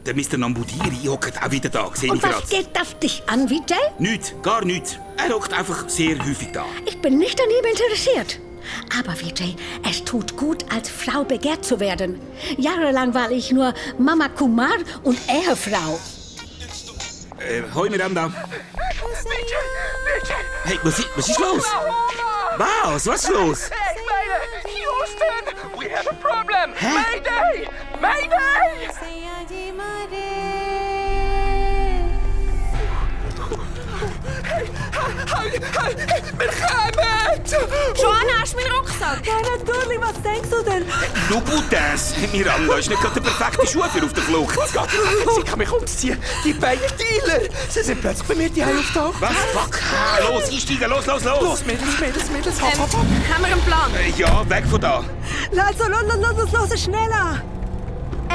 [0.06, 0.38] Der Mr.
[0.38, 2.48] Nambudiri hockt auch wieder da, sehe ich Und was gerade.
[2.48, 3.78] geht das dich an, Vijay?
[4.00, 4.98] Nichts, gar nichts.
[5.18, 6.66] Er hockt einfach sehr häufig da.
[6.86, 8.40] Ich bin nicht an ihm interessiert.
[9.00, 9.56] Aber Vijay,
[9.90, 12.20] es tut gut, als Frau begehrt zu werden.
[12.58, 16.00] Jahrelang war ich nur Mama Kumar und Ehefrau.
[17.44, 18.32] Äh, hoi Miranda.
[20.66, 21.64] Hey, was, i- was ist los?
[22.58, 23.06] Was?
[23.08, 23.70] Was ist los?
[23.70, 24.76] Hey, Mayday!
[24.80, 25.78] Houston!
[25.78, 26.74] We have a problem!
[26.82, 27.68] Mayday!
[28.00, 28.88] Mayday!
[35.08, 36.94] Wir kommen!
[37.96, 39.22] Joanna, hast du meinen Rucksack?
[39.26, 40.00] Ja, natürlich.
[40.00, 40.86] Was denkst du denn?
[41.30, 42.14] Du Buttes!
[42.32, 44.58] Miranda ist nicht gerade der perfekte Schuh für auf der Flucht.
[45.36, 46.18] Sie kann mich umziehen.
[46.44, 47.42] Die beiden Dealer.
[47.70, 49.22] Sie sind plötzlich bei mir die auftaucht.
[49.22, 49.32] Was?
[49.54, 49.80] Fuck!
[49.94, 51.42] Ah, los, einsteigen, los, los, los!
[51.42, 53.06] Los, Mädels, Mädels, Mädels, hopp, Ähm, hopp, hopp.
[53.34, 53.92] haben wir einen Plan?
[53.96, 55.04] Äh, ja, weg von da.
[55.58, 57.42] Also, los, los, los, los, schneller.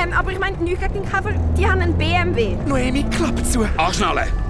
[0.00, 2.56] Ähm, aber ich meine, nichts gegen den Cover, die haben einen BMW.
[2.66, 3.68] Noemi, Klappe zu.
[3.76, 4.47] Anschnallen!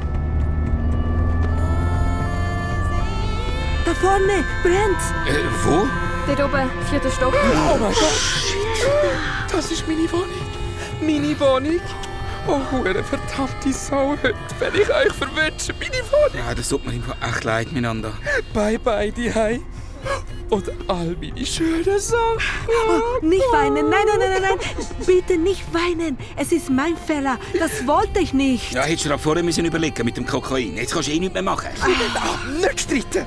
[3.89, 5.01] Da vorne brennt.
[5.27, 5.89] Äh, wo?
[6.27, 7.33] Dort oben, vierter Stock.
[7.33, 9.51] Oh mein Gott.
[9.51, 10.29] Das ist meine Wohnung.
[11.01, 11.81] Meine Wohnung.
[12.47, 14.11] Oh, hure verdammte Sau.
[14.23, 15.75] Heute werde ich euch verwünschen.
[15.81, 16.47] Meine Wohnung.
[16.47, 18.13] Ja, das tut mir einfach echt leid, Miranda.
[18.53, 19.63] Bye, bye, die Hei.
[20.51, 22.41] Und all meine schönen Sachen.
[22.69, 23.91] Oh, nicht weinen.
[23.91, 24.87] Nein, nein, nein, nein, nein.
[25.07, 26.17] Bitte nicht weinen.
[26.37, 27.39] Es ist mein Fehler.
[27.59, 28.73] Das wollte ich nicht.
[28.73, 30.77] Ja, hättest du dir vorher müssen überlegen mit dem Kokain.
[30.77, 31.69] Jetzt kannst du eh nichts mehr machen.
[31.83, 33.27] Ah, nicht streiten.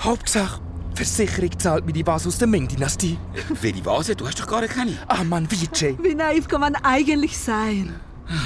[0.00, 0.60] Hauptsache,
[0.94, 3.18] Versicherung zahlt mir die Vase aus der Ming-Dynastie.
[3.60, 4.16] Welche Vase?
[4.16, 4.96] Du hast doch gar keine.
[5.06, 5.96] Ah, Mann, Vijay.
[6.02, 8.00] Wie naiv kann man eigentlich sein?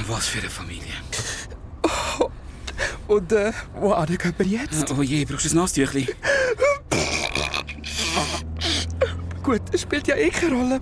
[0.09, 0.93] Was für eine Familie.
[3.09, 4.93] Und äh, wo gehen wir jetzt?
[4.97, 6.09] Oh je, brauchst du ein Nasstüchli?
[9.43, 10.81] Gut, es spielt ja eh keine Rolle.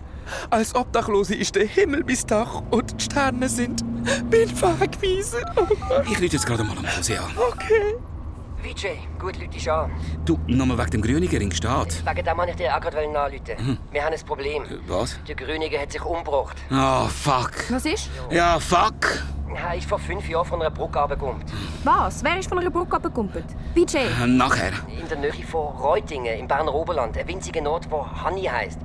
[0.48, 3.84] Als Obdachlose ist der Himmel bis Dach und die Sterne sind
[4.30, 5.54] bin Wegweiser.
[6.04, 7.30] Ich rufe jetzt gerade mal am Hose an.
[7.36, 7.94] Okay.
[8.64, 9.90] Vijay, gut, Leute, dich an.
[10.24, 12.02] Du, nochmal wegen dem Grüniger in Gstaad.
[12.06, 13.40] Wegen dem wollte ich dir auch gerade anrufen.
[13.58, 13.78] Mhm.
[13.92, 14.62] Wir haben ein Problem.
[14.88, 15.18] Was?
[15.28, 16.56] Der Grünige hat sich umgebracht.
[16.70, 17.52] Ah, fuck.
[17.68, 18.08] Was ist?
[18.30, 19.22] Ja, fuck.
[19.54, 21.44] Er ist vor fünf Jahren von einer Brücke runtergekommen.
[21.84, 22.24] Was?
[22.24, 23.44] Wer ist von einer Brücke abgekumpelt?
[23.74, 23.98] BJ.
[23.98, 24.72] Äh, Nachher.
[24.98, 27.18] In der Nähe von Reutingen im Berner Oberland.
[27.18, 28.78] Ein winziger Ort, wo Hanni heisst.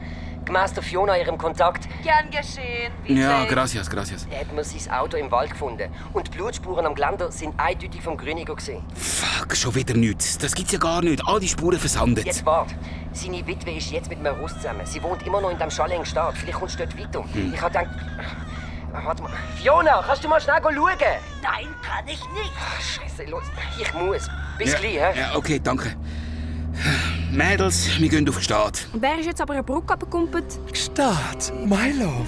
[0.47, 2.91] Der Fiona ihrem Kontakt Gern geschehen.
[3.06, 4.25] Ja, gracias, gracias.
[4.25, 5.91] hat man sein Auto im Wald gefunden.
[6.13, 8.84] Und die Blutspuren am Geländer sind eindeutig vom Grüniger gesehen.
[8.95, 10.38] Fuck, schon wieder nichts.
[10.38, 11.21] Das gibt's ja gar nicht.
[11.28, 12.25] All die Spuren versandet.
[12.25, 12.69] Jetzt wart.
[13.12, 14.86] Seine Witwe ist jetzt mit einem Russ zusammen.
[14.86, 16.36] Sie wohnt immer noch in dem Stadt.
[16.36, 17.23] Vielleicht kommst du dort weiter.
[17.34, 17.54] Hm.
[17.54, 17.89] Ich hab gedacht...
[18.91, 19.32] Warte mal.
[19.62, 20.73] Fiona, kannst du mal schnell schauen?
[20.73, 22.52] Nein, kann ich nicht.
[22.60, 23.43] Ach, Scheiße, los.
[23.80, 24.28] Ich muss.
[24.58, 25.19] Bis ja, gleich, hä?
[25.19, 25.95] Ja, okay, danke.
[27.31, 28.87] Mädels, wir gehen auf den Start.
[28.91, 30.59] Und wer ist jetzt aber eine Brücke abgekumpelt?
[30.73, 32.27] Start, my love.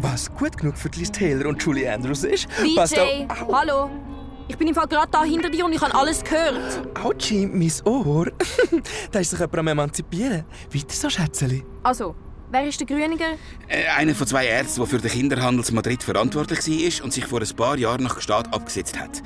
[0.00, 3.52] Was gut genug für Liz Taylor und Julie Andrews ist, passt BJ, auch...
[3.52, 3.90] hallo.
[4.48, 6.82] Ich bin im Fall gerade da hinter dir und ich habe alles gehört.
[7.00, 8.26] Autschi, mein Ohr.
[9.12, 10.44] da ist sich jemand am Emanzipieren.
[10.72, 11.64] Weiter so, Schätzeli.
[11.84, 12.16] Also,
[12.50, 13.36] wer ist der Grüniger?
[13.68, 17.24] Äh, einer von zwei Ärzten, der für den Kinderhandel in Madrid verantwortlich war und sich
[17.24, 19.22] vor ein paar Jahren nach Gstaad abgesetzt hat.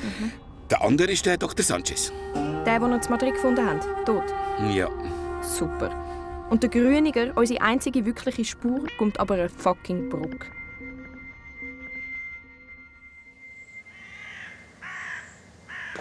[0.71, 1.65] Der andere ist der Dr.
[1.65, 2.13] Sanchez.
[2.67, 3.81] Der, den wir in Madrid gefunden haben.
[4.05, 4.25] Tot.
[4.75, 4.89] Ja.
[5.45, 5.91] Super.
[6.51, 10.47] Und der Grüniger, unsere einzige wirkliche Spur, kommt aber eine fucking Brücke.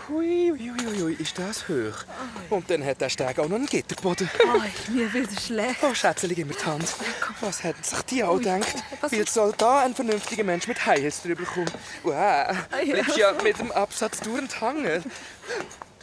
[0.10, 2.04] Hui, hui, hui, hui, ist das hoch.
[2.50, 4.30] Und dann hat der Steg auch noch einen Gitterboden.
[4.44, 5.78] Oh, mir wird schlecht.
[5.82, 6.94] Oh, Schätzeli, gib mir die Hand.
[7.40, 8.84] Was hätten sich die auch gedacht?
[9.10, 11.72] Wie soll da ein vernünftiger Mensch mit Heils drüber kommen?
[12.04, 14.44] Wow, bleibst ja mit dem Absatz durch.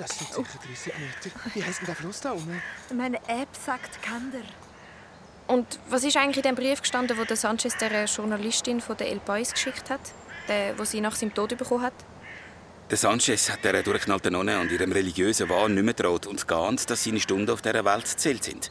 [0.00, 1.36] Das sind sicher 30 Meter.
[1.54, 2.62] Wie heisst denn der Fluss da unten?
[2.96, 4.40] Meine App sagt Kander.
[5.46, 9.08] Und was ist eigentlich in dem Brief gestanden, wo der Sanchez der Journalistin von der
[9.08, 10.00] El Pais geschickt hat?
[10.48, 11.92] Der, wo sie nach seinem Tod bekommen hat?
[12.90, 16.88] Der Sanchez hat der durchknallten Nonne und ihrem religiösen Wahn nicht mehr traut und geahnt,
[16.88, 18.70] dass seine Stunden auf dieser Welt zählt sind.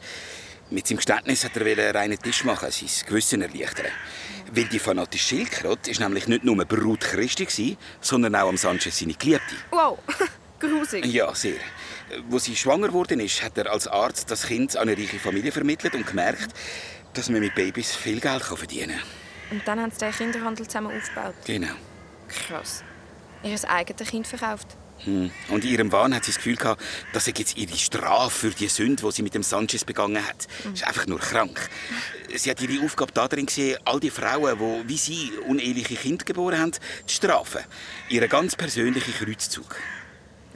[0.71, 3.91] Mit seinem Geständnis hat er einen reinen Tisch machen, sein Gewissen erleichtern.
[4.51, 9.13] Weil die fanatische Schildkröte ist nämlich nicht nur Brut Christi, sondern auch am Sanchez seine
[9.13, 9.55] Geliebte.
[9.69, 9.99] Wow,
[10.60, 11.06] grusig.
[11.06, 11.60] Ja, sehr.
[12.28, 15.52] Wo sie schwanger geworden ist, hat er als Arzt das Kind an eine reiche Familie
[15.52, 16.50] vermittelt und gemerkt,
[17.13, 19.58] dass man mit Babys viel Geld kann verdienen kann.
[19.58, 21.36] Und dann haben sie den Kinderhandel zusammen aufgebaut.
[21.45, 21.74] Genau.
[22.28, 22.84] Krass.
[23.43, 24.67] Ihr eigenes Kind verkauft.
[25.06, 25.32] Hm.
[25.48, 26.82] Und in ihrem Wahn hat sie das Gefühl gehabt,
[27.13, 30.48] dass sie jetzt ihre Strafe für die Sünde, die sie mit dem Sanchez begangen hat.
[30.65, 31.69] Das ist einfach nur krank.
[32.36, 36.60] Sie hat ihre Aufgabe darin gesehen, all die Frauen, die wie sie uneheliche Kinder geboren
[36.60, 37.62] haben, zu strafen.
[38.10, 39.76] Ihren ganz persönlichen Kreuzzug.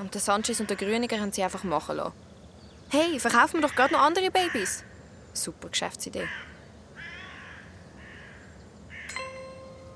[0.04, 2.12] Und der Sanchez und der Grüniger haben sie einfach machen lassen.
[2.89, 4.84] Hey, verkaufen wir doch gerade noch andere Babys.
[5.32, 6.28] Super Geschäftsidee.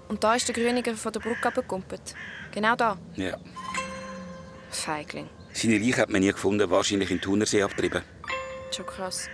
[0.08, 2.16] Und da ist der Grüniger von der Brücke abgekumpelt.
[2.54, 2.98] Genau da.
[3.18, 3.38] Ja.
[4.70, 5.30] Feigling.
[5.52, 8.02] Seine Leiche hat man nie gefunden, wahrscheinlich im Thunersee abgetrieben.
[8.72, 9.28] Schon krass.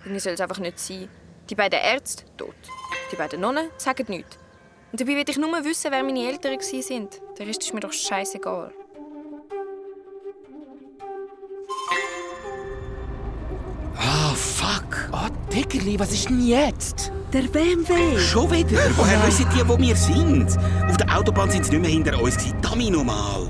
[0.00, 1.10] Irgendwie soll es einfach nicht sein.
[1.50, 2.54] Die beiden Ärzte, tot.
[3.12, 4.38] Die beiden Nonnen sagen nichts.
[4.90, 7.08] Und dabei will ich nur wissen, wer meine Eltern waren.
[7.38, 8.72] Der Rest ist mir doch scheißegal.
[15.52, 17.12] Dickerli, was ist denn jetzt?
[17.32, 18.18] Der BMW.
[18.18, 18.78] Schon wieder?
[18.96, 20.56] Woher wissen die, wo wir sind?
[20.88, 22.36] Auf der Autobahn sind sie nicht mehr hinter uns.
[22.62, 23.48] Dummy nochmal.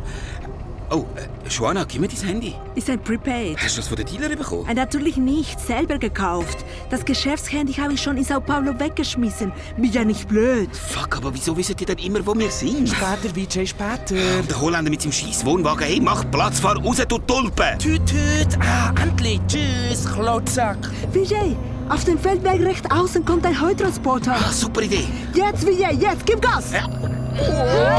[0.90, 2.54] Oh, äh, Joanna, gib mir dein Handy.
[2.74, 3.58] Ist ein Prepaid.
[3.62, 4.66] Hast du das von den Dealer bekommen?
[4.68, 6.64] Äh, natürlich nicht, selber gekauft.
[6.88, 9.52] Das Geschäftshandy habe ich schon in Sao Paulo weggeschmissen.
[9.76, 10.74] Bin ja nicht blöd.
[10.74, 12.88] Fuck, aber wieso wissen die dann immer, wo wir sind?
[12.88, 14.14] Später, VJ, später.
[14.40, 15.84] Und der Holländer mit seinem scheiß Wohnwagen.
[15.84, 17.76] Hey, mach Platz, fahr raus, du Tulpe!
[17.78, 18.58] Tüt, tüt.
[18.60, 19.40] Ah, endlich.
[19.46, 20.78] Tschüss, Klotzack.
[21.12, 21.54] Vijay,
[21.88, 24.32] auf dem Feldweg rechts außen kommt ein Heutransporter.
[24.32, 25.06] Ah, super Idee.
[25.34, 26.72] Jetzt, Vijay, jetzt, gib Gas!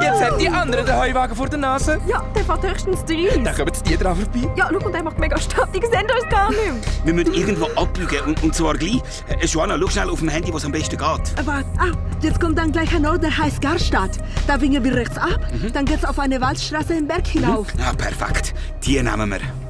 [0.00, 1.98] Jetzt hat die andere den Heuwagen vor der Nase.
[2.06, 3.42] Ja, der fährt höchstens 30.
[3.44, 4.48] Dann kommen die dran vorbei.
[4.56, 5.68] Ja, schau, und der macht mega Stadt.
[5.74, 6.74] Die sehen uns gar nicht mehr.
[7.04, 9.02] Wir müssen irgendwo abbiegen und, und zwar gleich.
[9.28, 11.38] Äh, Joanna, schau schnell auf dem Handy, was am besten geht.
[11.38, 14.12] Äh, Warte, ah, jetzt kommt dann gleich ein Ort, der heißt Garstadt.
[14.46, 15.40] Da biegen wir rechts ab,
[15.74, 17.66] dann geht's auf eine Waldstraße im Berg hinauf.
[17.84, 18.54] Ah, perfekt.
[18.84, 19.67] Die nehmen wir.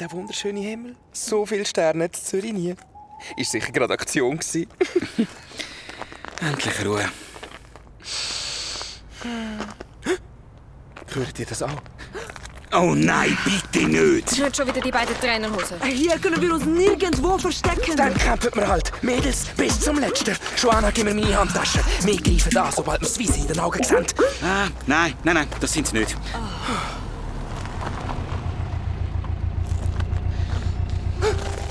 [0.00, 0.96] Der wunderschöne Himmel.
[1.12, 2.74] So viele Sterne hat Zürich nie.
[3.36, 4.38] Ist sicher gerade Aktion.
[6.40, 7.08] Endlich Ruhe.
[11.14, 11.82] Hört ihr das auch?
[12.72, 14.28] Oh nein, bitte nicht!
[14.28, 15.80] Sind schon wieder die beiden Trainerhosen.
[15.84, 17.96] Hier können wir uns nirgendwo verstecken.
[17.96, 18.92] Dann kämpfen wir halt.
[19.02, 20.36] Mädels, bis zum Letzten.
[20.58, 21.80] Joanna, gib mir meine Handtasche.
[22.02, 24.04] Wir greifen an, sobald wir das Wiese in den Augen sehen.
[24.42, 26.16] Ah, nein, nein, nein, das sind sie nicht.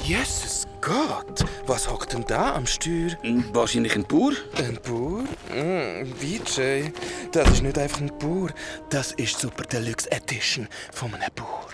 [0.06, 3.18] Jesus Gott, was hockt denn da am Steuer?
[3.54, 4.34] Wahrscheinlich ein Bauer.
[4.56, 5.24] Ein Bauer?
[5.52, 6.92] Mm, VJ,
[7.32, 8.52] das ist nicht einfach ein Bauer.
[8.92, 11.70] Das ist Super Deluxe Edition von einem Bauer.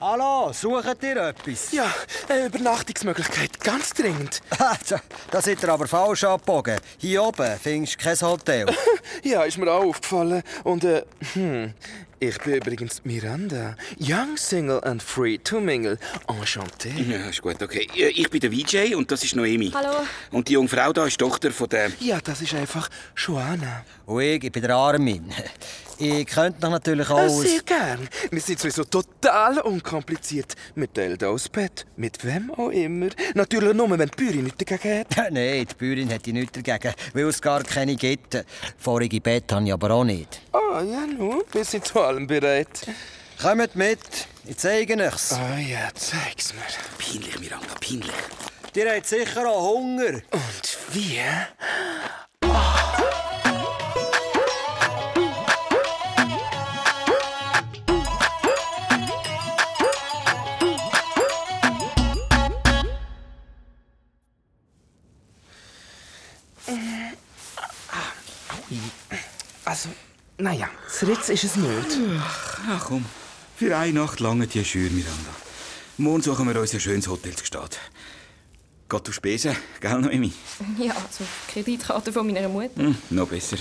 [0.00, 1.72] Hallo, sucht ihr etwas?
[1.72, 1.92] Ja,
[2.28, 4.42] eine Übernachtungsmöglichkeit, ganz dringend.
[5.32, 6.78] da seid ihr aber falsch abgebogen.
[6.98, 8.66] Hier oben findest du kein Hotel.
[9.24, 10.44] ja, ist mir auch aufgefallen.
[10.62, 11.74] Und, äh, hm,
[12.20, 13.76] ich bin übrigens Miranda.
[13.98, 15.98] Young, Single and free to mingle.
[16.28, 16.90] Enchanté.
[17.08, 17.88] Ja, ist gut, okay.
[17.94, 19.70] Ich bin der VJ und das ist Noemi.
[19.70, 20.04] Hallo.
[20.30, 21.90] Und die junge Frau da ist Tochter von der...
[21.98, 23.84] Ja, das ist einfach Joanna.
[24.04, 25.32] Und ich, ich bin der Armin.
[26.00, 27.18] Ich könnte noch natürlich auch...
[27.18, 28.08] Äh, sehr gern.
[28.30, 30.54] Wir sind sowieso total unkompliziert.
[30.74, 31.84] Wir teilen da das Bett.
[31.96, 33.08] Mit wem auch immer.
[33.34, 35.08] Natürlich nur, wenn die Bäuerin nichts dagegen hat.
[35.30, 38.42] Nein, die Bäuerin hätte nichts dagegen, weil es gar keine gibt.
[38.78, 40.40] Vorige Bett habe ich aber auch nicht.
[40.52, 42.86] Ah, ja, nun, wir sind zu allem bereit.
[43.42, 43.98] Kommt mit,
[44.46, 45.32] ich zeige euch's.
[45.32, 46.62] Ah ja, zeig's mir.
[46.98, 48.10] Peinlich, Miranda, peinlich.
[48.74, 50.14] Ihr habt sicher auch Hunger.
[50.30, 51.20] Und wie?
[70.50, 71.98] Naja, das Ritz ist es nicht.
[72.68, 73.04] Ach komm,
[73.56, 75.30] für eine Nacht lange die Schür, Miranda.
[75.96, 77.78] Morgen suchen wir uns ein schönes Hotel zu Stadt.
[78.88, 80.32] Geht auf Spesen, gell, Noemi?
[80.78, 82.82] Ja, zum Kreditkarte von meiner Mutter.
[82.82, 83.58] Hm, noch besser.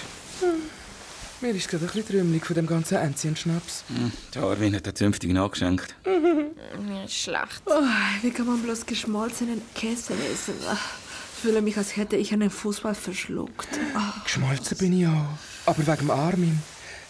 [1.41, 3.83] Mir ist gerade ein bisschen trümmelig von dem ganzen Enzian-Schnaps.
[3.89, 5.95] Hm, der Arwin hat den zünftigen angeschenkt.
[6.05, 7.61] Mir ist schlecht.
[7.67, 7.83] Oh,
[8.23, 10.55] wie kann man bloß geschmolzenen Käse essen?
[10.59, 13.69] Ich fühle mich, als hätte ich einen Fußball verschluckt.
[13.93, 14.13] Ah.
[14.23, 15.37] Geschmolzen bin ich auch.
[15.67, 16.59] Aber wegen dem Armin.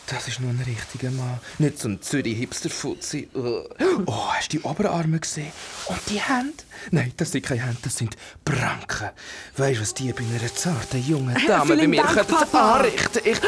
[0.09, 1.39] Das ist nur ein richtiger Mann.
[1.59, 3.29] Nicht so ein Zürich-Hipster-Fuzzi.
[3.35, 5.51] Oh, hast du die Oberarme gesehen?
[5.87, 6.53] Und die Hände?
[6.91, 9.09] Nein, das sind keine Hände, das sind Pranken.
[9.57, 12.75] Weißt du, was die bei einer zarten jungen Äh, Dame bei mir Dank, könnten Papa.
[12.77, 13.21] anrichten?
[13.23, 13.39] Ich,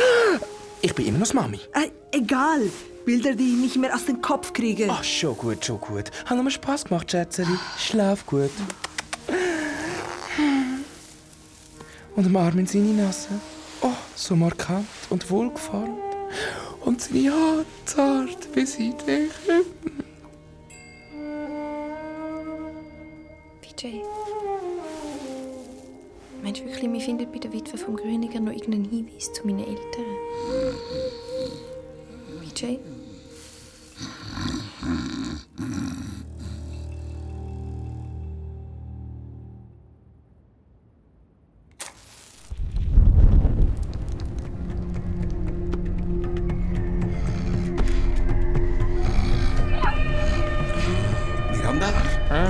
[0.82, 1.60] ich bin immer noch Mami.
[1.74, 2.62] Äh, egal.
[3.06, 4.88] Bilder, die ich nicht mehr aus dem Kopf kriege.
[4.90, 6.12] Ach, schon gut, schon gut.
[6.26, 7.58] Hat nochmal Spass gemacht, Schätzeli.
[7.80, 8.52] Schlaf gut.
[12.16, 13.30] Und am Arm in seine Nase.
[13.82, 15.98] Oh, so markant und wohlgefallen.
[16.82, 19.62] Und seine Haare zart wie Seitwächter.
[23.62, 24.02] VJ.
[26.44, 29.60] Meinst du wirklich, wir finden bei der Witwe vom Grüniger noch irgendeinen Hinweis zu meinen
[29.60, 30.06] Eltern?
[32.42, 32.80] VJ?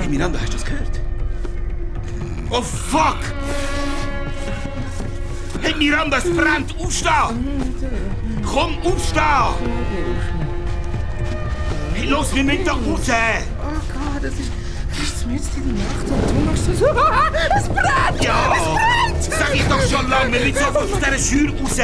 [0.02, 1.00] Hey, Miranda, hast du das gehört?
[2.50, 3.18] Oh, fuck!
[5.60, 6.74] Hey, Miranda, es brennt!
[6.76, 7.46] Aufstehen!
[8.44, 9.54] Komm, aufstehen!
[11.94, 12.80] Hey, los, wir müssen da raus!
[12.82, 14.50] Oh Gott, das ist,
[14.90, 16.86] das ist mitten in der Nacht und du machst so...
[17.56, 18.24] es brennt!
[18.24, 18.54] Ja!
[18.56, 19.38] Es brennt!
[19.38, 21.76] Sag ich doch schon lange, wir müssen sofort aus dieser Schür raus!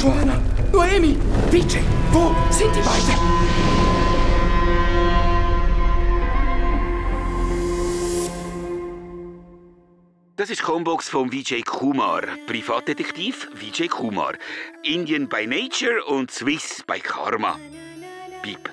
[0.00, 0.40] Joanna,
[0.72, 1.16] Noemi,
[1.50, 3.79] Vijay, wo sind die beiden?
[10.40, 14.32] Das ist Combox von Vijay Kumar, Privatdetektiv Vijay Kumar.
[14.82, 17.58] Indian by Nature und Swiss by Karma.
[18.40, 18.70] Piep.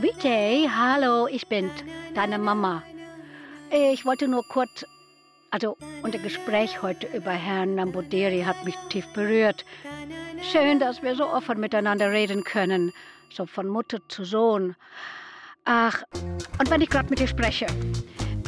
[0.00, 1.70] Vijay, hallo, ich bin
[2.16, 2.82] deine Mama.
[3.70, 4.84] Ich wollte nur kurz,
[5.52, 9.64] also unser Gespräch heute über Herrn Nambuderi hat mich tief berührt.
[10.50, 12.92] Schön, dass wir so offen miteinander reden können,
[13.32, 14.74] so von Mutter zu Sohn.
[15.64, 16.02] Ach,
[16.58, 17.66] und wenn ich gerade mit dir spreche,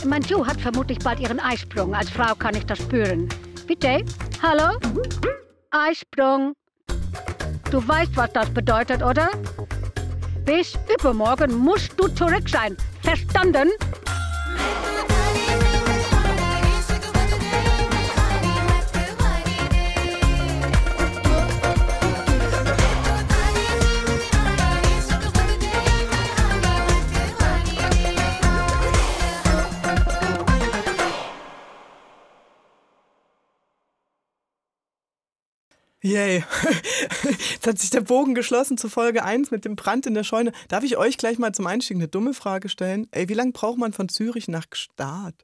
[0.05, 1.95] mein Ju hat vermutlich bald ihren Eisprung.
[1.95, 3.29] Als Frau kann ich das spüren.
[3.67, 4.05] Vijay,
[4.43, 4.79] hallo?
[5.71, 6.55] Eisprung.
[7.71, 9.31] Du weißt, was das bedeutet, oder?
[10.45, 12.77] Bis übermorgen musst du zurück sein.
[13.03, 13.71] Verstanden?
[36.03, 36.45] Yay.
[37.53, 40.53] Jetzt hat sich der Bogen geschlossen zu Folge 1 mit dem Brand in der Scheune.
[40.69, 43.07] Darf ich euch gleich mal zum Einstieg eine dumme Frage stellen?
[43.13, 45.35] Ey, wie lange braucht man von Zürich nach Gstaad?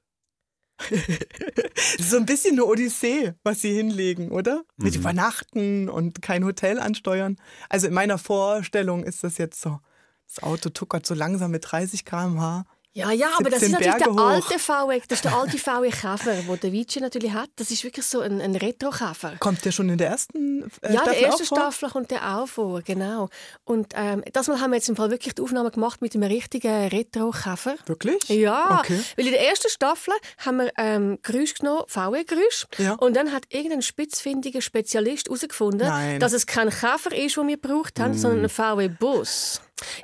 [0.79, 0.91] das
[1.99, 4.65] ist so ein bisschen eine Odyssee, was sie hinlegen, oder?
[4.77, 5.01] Mit Mhm.
[5.01, 7.37] Übernachten und kein Hotel ansteuern.
[7.69, 9.79] Also in meiner Vorstellung ist das jetzt so.
[10.27, 12.65] Das Auto tuckert so langsam mit 30 km/h.
[12.95, 15.57] Ja, ja, aber das 17 ist natürlich Berge der alte VW, das ist der alte
[15.59, 17.51] VW Käfer, den der Vici natürlich hat.
[17.57, 19.37] Das ist wirklich so ein, ein Retro-Käfer.
[19.39, 21.59] Kommt der schon in der ersten äh, ja, Staffel der erste auch vor?
[21.59, 23.29] Staffel kommt der auch vor, genau.
[23.65, 26.25] Und ähm, das Mal haben wir jetzt im Fall wirklich die Aufnahme gemacht mit einem
[26.29, 27.77] richtigen Retro-Käfer.
[27.87, 28.29] Wirklich?
[28.31, 28.99] Ja, Okay.
[29.17, 32.67] weil in der ersten Staffel haben wir ähm, Geräusche genommen, VW-Geräusche.
[32.79, 32.95] Ja.
[32.95, 38.01] Und dann hat irgendein spitzfindiger Spezialist herausgefunden, dass es kein Käfer ist, den wir gebraucht
[38.01, 38.19] haben, Mm.
[38.19, 39.61] sondern ein VW-Bus.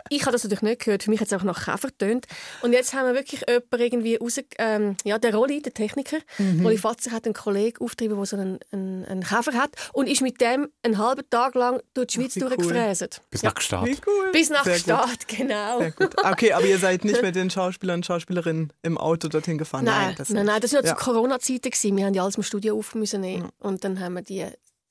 [0.08, 1.02] Ich habe das natürlich nicht gehört.
[1.02, 2.26] Für mich hat es auch nach Käfer getönt.
[2.62, 4.38] Und jetzt haben wir wirklich jemanden irgendwie raus...
[4.58, 6.62] Ähm, ja, der Rolli, der Techniker, Mhm.
[6.64, 10.20] Rolli Fatzer hat einen Kollegen aufgetrieben, der so einen, einen, einen Käfer hat und ist
[10.22, 12.48] mit dem einen halben Tag lang durch die Schweiz wie cool.
[12.50, 13.20] durchgefräset.
[13.30, 13.86] Bis nach Gstaad.
[13.86, 14.30] Wie cool.
[14.32, 14.82] Bis nach Sehr gut.
[14.82, 15.78] Gstaad, genau.
[15.80, 16.14] Sehr gut.
[16.24, 19.84] Okay, aber ihr seid nicht mit den Schauspielern und Schauspielerinnen im Auto dorthin gefahren.
[19.84, 20.96] Nein, das nein, nein, das waren ja Ja.
[20.96, 21.70] zu Corona-Zeiten.
[21.70, 21.96] gewesen.
[21.96, 23.48] Wir haben ja alles im Studio auf müssen nehmen.
[23.58, 24.46] Und dann haben wir die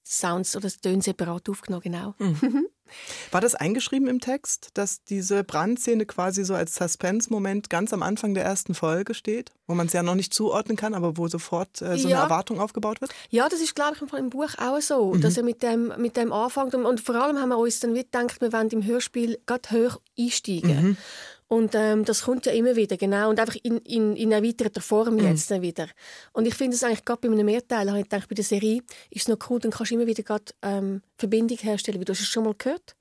[0.05, 2.13] Sounds oder das Töne separat aufgenommen, genau.
[2.19, 2.67] Mhm.
[3.31, 8.35] War das eingeschrieben im Text, dass diese Brandszene quasi so als Suspense-Moment ganz am Anfang
[8.35, 11.81] der ersten Folge steht, wo man es ja noch nicht zuordnen kann, aber wo sofort
[11.81, 12.17] äh, so Ja.
[12.17, 13.11] eine Erwartung aufgebaut wird?
[13.29, 15.21] Ja, das ist, glaube ich, im Buch auch so, Mhm.
[15.21, 16.75] dass er mit dem, mit dem anfängt.
[16.75, 19.71] Und, und vor allem haben wir uns dann wie gedacht, wir wollen im Hörspiel gerade
[19.71, 20.89] höher einsteigen.
[20.89, 20.97] Mhm.
[21.47, 23.29] Und ähm, das kommt ja immer wieder, genau.
[23.29, 25.25] Und einfach in, in, in erweiterter Form Mhm.
[25.27, 25.87] jetzt dann wieder.
[26.31, 28.81] Und ich finde es eigentlich gerade bei einem Mehrteil, habe ich gedacht, bei der Serie
[29.11, 32.11] ist es noch cool, dann kannst du immer wieder gerade ähm, Verbindung herstellen, wie du
[32.13, 32.95] es schon mal gehört.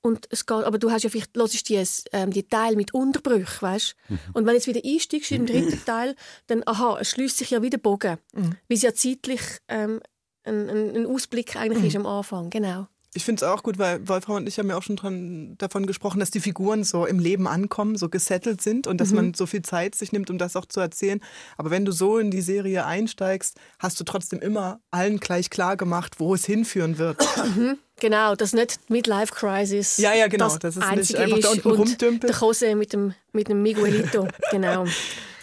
[0.00, 1.82] Und es geht, aber du hast ja vielleicht, hörst die,
[2.12, 4.18] ähm, die Teil mit Unterbrüchen, weißt Mhm.
[4.32, 6.14] Und wenn du jetzt wieder einsteigst im dritten Teil,
[6.46, 8.18] dann, aha, es schließt sich ja wieder Bogen.
[8.32, 8.50] Mhm.
[8.68, 10.00] Weil es ja zeitlich ähm,
[10.44, 11.88] ein, ein, ein Ausblick eigentlich Mhm.
[11.88, 12.86] ist am Anfang, genau.
[13.14, 15.86] Ich finde es auch gut, weil Wolfram und ich haben ja auch schon dran, davon
[15.86, 19.16] gesprochen, dass die Figuren so im Leben ankommen, so gesettelt sind und dass Mhm.
[19.16, 21.20] man so viel Zeit sich nimmt, um das auch zu erzählen.
[21.56, 25.76] Aber wenn du so in die Serie einsteigst, hast du trotzdem immer allen gleich klar
[25.78, 27.18] gemacht, wo es hinführen wird.
[27.56, 27.78] Mhm.
[28.00, 29.96] Genau, dass nicht Midlife Crisis.
[29.96, 32.32] Ja, ja, genau, dass es nicht Einzige einfach da ist unten und rumdümpelt.
[32.32, 34.28] Der Jose mit dem, mit dem Miguelito.
[34.52, 34.84] genau.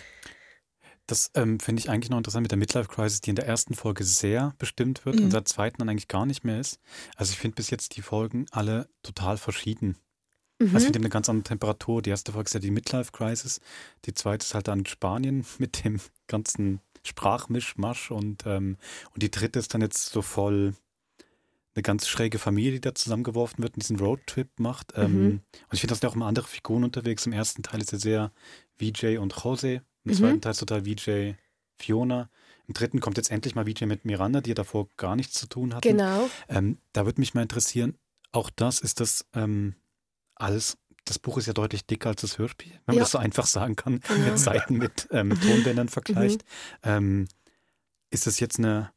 [1.08, 3.76] Das ähm, finde ich eigentlich noch interessant mit der Midlife Crisis, die in der ersten
[3.76, 5.26] Folge sehr bestimmt wird Mhm.
[5.26, 6.80] und seit zweiten dann eigentlich gar nicht mehr ist.
[7.16, 9.98] Also ich finde bis jetzt die Folgen alle total verschieden.
[10.60, 10.68] Mhm.
[10.68, 12.02] Also ich finde die haben eine ganz andere Temperatur.
[12.02, 13.60] Die erste Folge ist ja die Midlife Crisis,
[14.06, 18.78] die zweite ist halt dann Spanien mit dem ganzen Sprachmischmasch und, ähm,
[19.14, 20.74] und die dritte ist dann jetzt so voll
[21.76, 24.94] eine ganz schräge Familie, die da zusammengeworfen wird und diesen Roadtrip macht.
[24.96, 25.28] Ähm, Mhm.
[25.32, 27.26] und ich finde, da sind auch immer andere Figuren unterwegs.
[27.26, 28.32] Im ersten Teil ist er sehr
[28.80, 29.82] VJ und Jose.
[30.06, 30.16] Im Mhm.
[30.16, 31.34] zweiten Teil ist total VJ
[31.78, 32.30] Fiona.
[32.68, 35.48] Im dritten kommt jetzt endlich mal VJ mit Miranda, die ja davor gar nichts zu
[35.48, 35.88] tun hatten.
[35.88, 36.30] Genau.
[36.48, 37.98] Ähm, da würde mich mal interessieren,
[38.32, 39.76] auch das ist das ähm,
[40.36, 40.78] alles.
[41.06, 43.02] Das Buch ist ja deutlich dicker als das Hörspiel, wenn man Ja.
[43.04, 44.26] das so einfach sagen kann, Genau.
[44.30, 46.44] mit Seiten mit ähm, Tonbändern vergleicht.
[46.84, 46.90] Mhm.
[46.90, 47.28] Ähm,
[48.10, 48.92] ist das jetzt eine,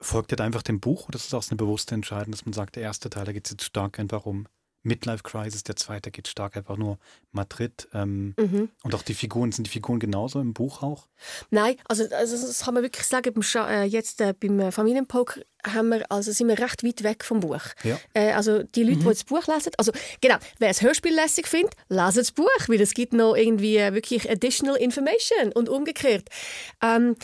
[0.00, 2.52] folgt ihr da einfach dem Buch oder ist es auch eine bewusste Entscheidung, dass man
[2.52, 4.46] sagt, der erste Teil, da geht es jetzt stark einfach um
[4.88, 6.98] Midlife Crisis, der zweite geht stark einfach nur
[7.30, 7.86] Madrid.
[7.94, 8.70] Ähm, Mhm.
[8.82, 11.06] Und auch die Figuren, sind die Figuren genauso im Buch auch?
[11.50, 14.72] Nein, also, also das kann man wirklich sagen, beim Scha äh, jetzt äh, beim äh,
[14.72, 17.60] Familienpoker haben wir, also sind wir recht weit weg vom Buch.
[17.82, 17.98] Ja.
[18.14, 19.02] Äh, also die Leute, Mhm.
[19.02, 22.80] die das Buch lesen, also genau, wer das Hörspiel lässig findet, lesen das Buch, weil
[22.80, 26.28] es gibt noch irgendwie äh, wirklich additional information und umgekehrt.
[26.82, 27.16] Ähm,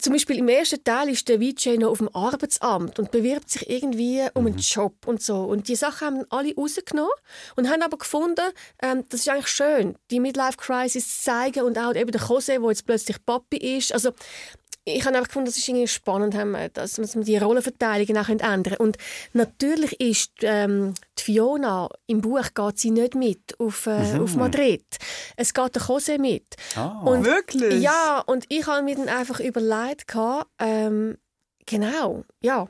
[0.00, 3.68] zum Beispiel im ersten Teil ist der VJ noch auf dem Arbeitsamt und bewirbt sich
[3.68, 5.44] irgendwie um einen Job und so.
[5.44, 7.12] Und die Sachen haben alle rausgenommen
[7.56, 11.94] und haben aber gefunden, ähm, das ist eigentlich schön, die Midlife-Crisis zu zeigen und auch
[11.94, 13.92] eben der Jose, der jetzt plötzlich Papi ist.
[13.92, 14.12] Also
[14.84, 16.34] ich habe einfach gefunden, das ist irgendwie spannend,
[16.74, 18.76] dass man die Rollenverteilung auch ändern können.
[18.78, 18.98] Und
[19.32, 24.22] natürlich ist ähm, die Fiona im Buch geht sie nicht mit auf, äh, Mhm.
[24.22, 24.84] auf Madrid.
[25.36, 26.56] Es geht der Jose mit.
[26.74, 27.00] Ah.
[27.04, 27.82] Wirklich?
[27.82, 31.16] Ja, und ich habe mir dann einfach überlegt, gehabt, ähm,
[31.66, 32.68] genau, ja.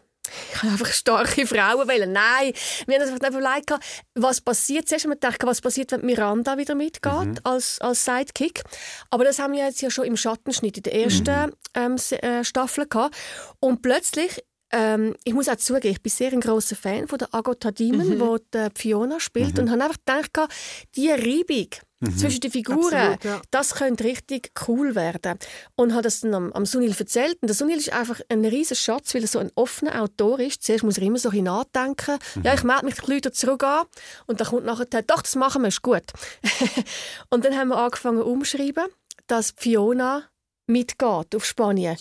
[0.55, 2.13] Ich habe einfach starke Frauen wählen.
[2.13, 2.53] Nein,
[2.87, 4.89] wir haben uns einfach überlegt, gehabt, was passiert.
[4.89, 7.35] Zuerst haben wir gedacht, was passiert, wenn Miranda wieder mitgeht Mhm.
[7.45, 8.63] als, als Sidekick.
[9.11, 12.45] Aber das haben wir jetzt ja schon im Schattenschnitt in der ersten ähm, Se- äh,
[12.45, 13.17] Staffel gehabt.
[13.61, 14.43] Und plötzlich
[14.75, 18.09] ähm, ich muss auch zugeben, ich bin sehr ein großer Fan von der Agota Demon,
[18.09, 18.21] Mhm.
[18.21, 19.99] wo die Fiona spielt und habe einfach
[20.31, 20.51] gedacht,
[20.97, 21.69] die Reibung
[22.03, 22.19] Mhm.
[22.19, 23.43] zwischen den Figuren, Absolut, ja.
[23.53, 25.39] das könnte richtig cool werden.
[25.77, 27.39] Und habe das dann am, am Sunil erzählt.
[27.41, 30.65] Und der Sunil ist einfach ein riesen Schatz, weil er so ein offener Autor ist.
[30.65, 32.19] Zuerst muss er immer so ein nachdenken.
[32.43, 33.87] Ja, ich melde mich die Leute zurück an.
[34.27, 36.03] Und dann kommt nachher, doch, das machen wir, ist gut.
[37.31, 38.87] und dann haben wir angefangen umschreiben,
[39.29, 40.25] dass Fiona
[40.67, 41.97] mitgeht auf Spanien.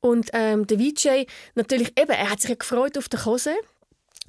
[0.00, 3.54] Und ähm, der VJ, natürlich eben, er hat sich ja gefreut auf den Jose,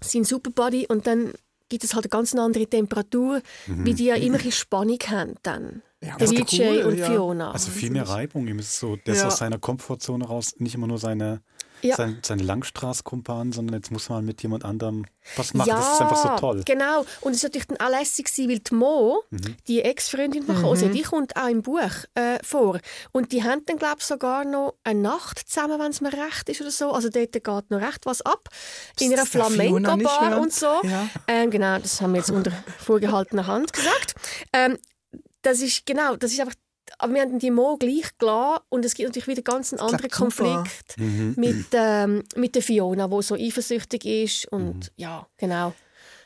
[0.02, 0.86] sein Superbody.
[0.88, 1.32] Und dann
[1.70, 3.86] gibt es halt eine ganz andere Temperatur, Mhm.
[3.86, 5.82] wie die ja immer eine Spannung haben dann.
[6.02, 7.10] der das ist VJ cool, und ja.
[7.10, 7.52] Fiona.
[7.52, 8.48] Also viel mehr Reibung.
[8.48, 9.28] Ihm ist so, der ist Ja.
[9.28, 11.42] aus seiner Komfortzone raus, nicht immer nur seine,
[11.82, 11.96] Ja.
[11.96, 15.06] sein, seine Langstraßkumpan, sondern jetzt muss man mit jemand anderem
[15.36, 15.70] was machen.
[15.70, 16.62] das ist einfach so toll.
[16.66, 17.06] genau.
[17.22, 19.56] Und es war natürlich dann auch lässig, weil die Mo, Mhm.
[19.68, 20.64] die Ex-Freundin von Mhm.
[20.66, 22.80] Jose, die kommt auch im Buch äh, vor.
[23.12, 26.50] Und die haben dann, glaube ich, sogar noch eine Nacht zusammen, wenn es mir recht
[26.50, 26.92] ist oder so.
[26.92, 28.50] Also dort geht noch recht was ab.
[29.00, 30.68] In einer Flamenco-Bar und so.
[30.84, 31.08] Ja.
[31.28, 34.16] Ähm, genau, das haben wir jetzt unter vorgehaltener Hand gesagt.
[34.54, 34.78] Ähm,
[35.42, 36.56] das ist, genau, das ist einfach
[36.98, 40.10] aber wir haben die Mo gleich gelassen und es gibt natürlich wieder ganz einen anderen.
[40.10, 41.34] Konflikt Mhm.
[41.38, 45.74] mit, ähm, mit der Fiona, die so eifersüchtig ist und ja, genau.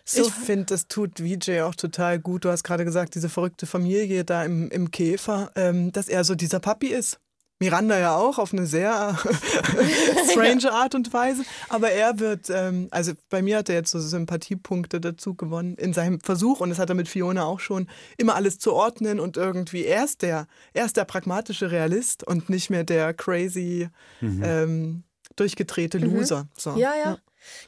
[0.04, 2.44] So, Ich finde, das tut VJ auch total gut.
[2.44, 6.34] Du hast gerade gesagt, diese verrückte Familie da im, im Käfer, ähm, dass er so
[6.36, 7.20] dieser Papi ist.
[7.62, 9.16] Miranda ja auch auf eine sehr
[10.32, 11.44] strange Art und Weise.
[11.70, 15.94] Aber er wird, ähm, also bei mir hat er jetzt so Sympathiepunkte dazu gewonnen in
[15.94, 17.88] seinem Versuch und das hat er mit Fiona auch schon,
[18.18, 22.50] immer alles zu ordnen und irgendwie er ist der, er ist der pragmatische Realist und
[22.50, 23.90] nicht mehr der crazy,
[24.22, 24.42] Mhm.
[24.44, 25.04] ähm,
[25.36, 26.16] durchgedrehte Mhm.
[26.16, 26.48] Loser.
[26.58, 26.72] So.
[26.72, 27.12] Ja, ja.
[27.12, 27.18] Ja,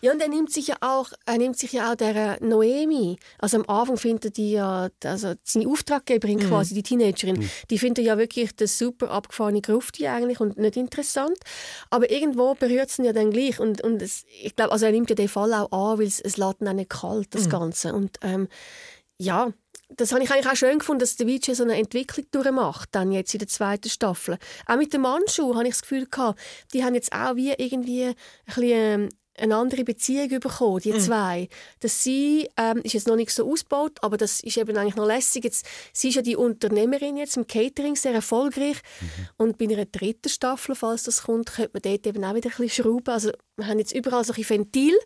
[0.01, 3.17] und er nimmt sich ja auch, er nimmt sich ja auch der äh, Noemi.
[3.39, 6.47] Also am Anfang findet die ja, also seine Auftraggeberin Mhm.
[6.49, 11.38] quasi, die Teenagerin, die findet ja wirklich das super abgefahrene Grufti eigentlich und nicht interessant.
[11.89, 13.59] Aber irgendwo berührt es ihn ja dann gleich.
[13.59, 16.19] Und, und es, ich glaube, also er nimmt ja den Fall auch an, weil es,
[16.19, 17.49] es lässt ihn auch nicht kalt, das Mhm.
[17.49, 17.93] Ganze.
[17.93, 18.47] Und ähm,
[19.17, 19.51] ja,
[19.95, 23.11] das habe ich eigentlich auch schön gefunden, dass der Vijay so eine Entwicklung durchmacht, dann
[23.11, 24.38] jetzt in der zweiten Staffel.
[24.65, 26.39] Auch mit dem Mannschuh habe ich das Gefühl gehabt,
[26.74, 28.15] die haben jetzt auch wie irgendwie ein
[28.45, 31.00] bisschen, ähm, eine andere Beziehung bekommen, die Mhm.
[31.00, 31.50] zwei.
[31.80, 35.08] Dass sie ähm, ist jetzt noch nicht so ausgebaut, aber das ist eben eigentlich noch
[35.08, 35.44] lässig.
[35.44, 38.78] Jetzt, sie ist ja die Unternehmerin jetzt im Catering, sehr erfolgreich.
[39.38, 42.56] Und bei einer dritten Staffel, falls das kommt, könnte man dort eben auch wieder ein
[42.58, 43.10] bisschen schrauben.
[43.10, 44.98] Also wir haben jetzt überall so ein Ventil,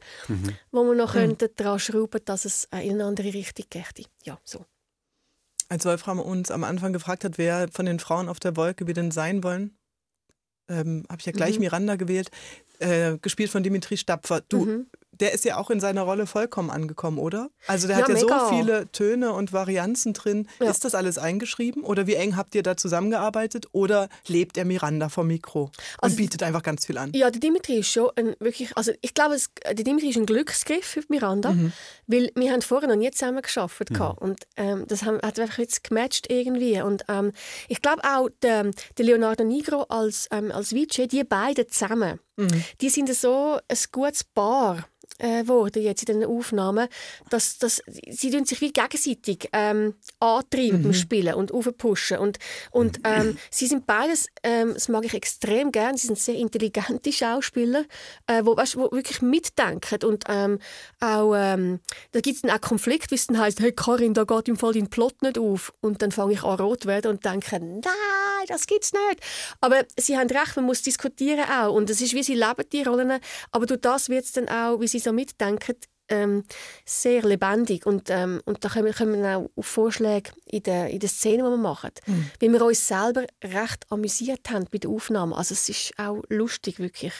[0.71, 1.37] wo wir noch Mhm.
[1.55, 4.07] dran schrauben dass es äh, in eine andere Richtung geht.
[4.23, 4.65] Ja, so.
[5.69, 8.93] Als Wolfram uns am Anfang gefragt hat, wer von den Frauen auf der Wolke wir
[8.93, 9.76] denn sein wollen,
[10.69, 11.61] ähm, habe ich ja gleich Mhm.
[11.61, 12.29] Miranda gewählt,
[12.79, 14.41] äh, gespielt von Dimitri Stapfer.
[14.47, 14.85] Du, Mhm.
[15.19, 17.49] Der ist ja auch in seiner Rolle vollkommen angekommen, oder?
[17.67, 18.39] Also der Ja, hat ja mega.
[18.49, 20.47] so viele Töne und Varianzen drin.
[20.59, 20.69] Ja.
[20.69, 21.83] Ist das alles eingeschrieben?
[21.83, 23.67] Oder wie eng habt ihr da zusammengearbeitet?
[23.71, 27.11] Oder lebt er Miranda vom Mikro und Also- bietet einfach ganz viel an?
[27.13, 30.25] Ja, der Dimitri ist schon ein wirklich, also ich glaube, es, der Dimitri ist ein
[30.25, 31.71] Glücksgriff für Miranda, Mhm.
[32.07, 34.01] weil wir haben vorher noch nie zusammen geschafft Mhm.
[34.19, 37.31] und ähm, das haben, hat einfach jetzt gematcht irgendwie und ähm,
[37.67, 42.63] ich glaube auch der, der Leonardo Nigro als als als VJ, die beiden zusammen, Mhm.
[42.81, 44.85] die sind so ein gutes Paar
[45.17, 46.87] äh, worden jetzt in den Aufnahmen,
[47.29, 50.93] dass, dass sie tun sich wie gegenseitig ähm, antreiben beim Mhm.
[50.93, 52.17] Spielen und aufpushen.
[52.17, 52.39] Und,
[52.71, 57.11] und ähm, sie sind beides, ähm, das mag ich extrem gern, sie sind sehr intelligente
[57.11, 57.85] Schauspieler,
[58.27, 60.59] äh, wo, weißt, wo wirklich mitdenken und ähm,
[60.99, 61.79] auch, ähm,
[62.11, 64.57] da gibt es dann auch Konflikt, wie es dann heisst, hey Karin, da geht im
[64.57, 65.73] Fall dein Plot nicht auf.
[65.81, 67.81] Und dann fange ich an rot werden und denke, nein,
[68.47, 69.21] das gibt's nicht.
[69.61, 72.83] Aber sie haben recht, man muss diskutieren auch und es ist wie sie leben die
[72.83, 73.19] Rollen,
[73.51, 75.75] aber durch das wird es dann auch, wie sie so mitdenken,
[76.09, 76.43] ähm,
[76.85, 80.99] sehr lebendig und, ähm, und da kommen, kommen wir auch auf Vorschläge in der, in
[80.99, 81.91] der Szene, die wir machen.
[82.05, 82.31] Mhm.
[82.39, 85.35] Weil wir uns selber recht amüsiert haben bei der Aufnahme.
[85.35, 87.13] Also es ist auch lustig, wirklich,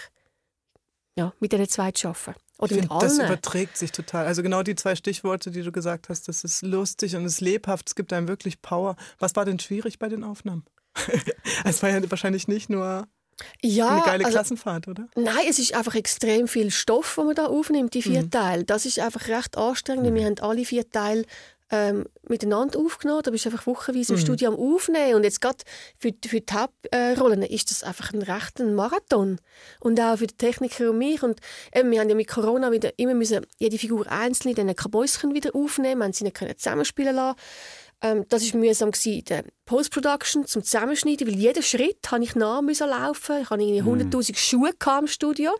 [1.18, 2.40] ja, mit diesen zwei zu arbeiten.
[2.60, 4.26] Oder Ich mit finde, das überträgt sich total.
[4.26, 7.42] Also genau die zwei Stichworte, die du gesagt hast, das ist lustig und es ist
[7.42, 8.96] lebhaft, es gibt einem wirklich Power.
[9.20, 10.66] Was war denn schwierig bei den Aufnahmen?
[11.66, 13.08] es war ja wahrscheinlich nicht nur
[13.62, 15.08] ja, eine geile also- Klassenfahrt, oder?
[15.16, 18.32] Nein, es ist einfach extrem viel Stoff, den man da aufnimmt, die vier Mhm.
[18.32, 18.64] Teile.
[18.64, 20.06] Das ist einfach recht anstrengend.
[20.06, 21.24] weil Wir haben alle vier Teile
[21.70, 23.24] ähm, miteinander aufgenommen.
[23.24, 24.24] Da bist du einfach wochenweise im Mhm.
[24.24, 25.16] Studio am Aufnehmen.
[25.16, 25.58] Und jetzt gerade
[26.00, 29.38] für, die- für die Hauptrollen ist das einfach ein rechter Marathon.
[29.82, 31.22] Und auch für die Techniker und mich.
[31.24, 31.42] Und
[31.76, 35.34] eben, wir haben ja mit Corona wieder immer müssen jede Figur einzeln in diesen Kabäuschen
[35.34, 36.00] wieder aufnehmen.
[36.00, 37.38] Wir haben sie nicht können zusammenspielen lassen.
[38.02, 42.62] Ähm, das war mühsam in der Post-Production zum Zusammenschneiden, weil jeden Schritt habe ich nach
[42.62, 43.42] müssen laufen.
[43.42, 45.52] Ich hatte irgendwie 100'000 Schuhe gehabt im Studio.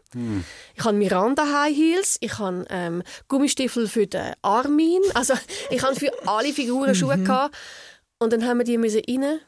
[0.76, 5.02] Ich habe Miranda High Heels, ich habe ähm, Gummistiefel für den Armin.
[5.16, 5.34] Also
[5.72, 7.56] ich habe für alle Figuren Schuhe gehabt.
[8.20, 9.40] Und dann haben wir die müssen rein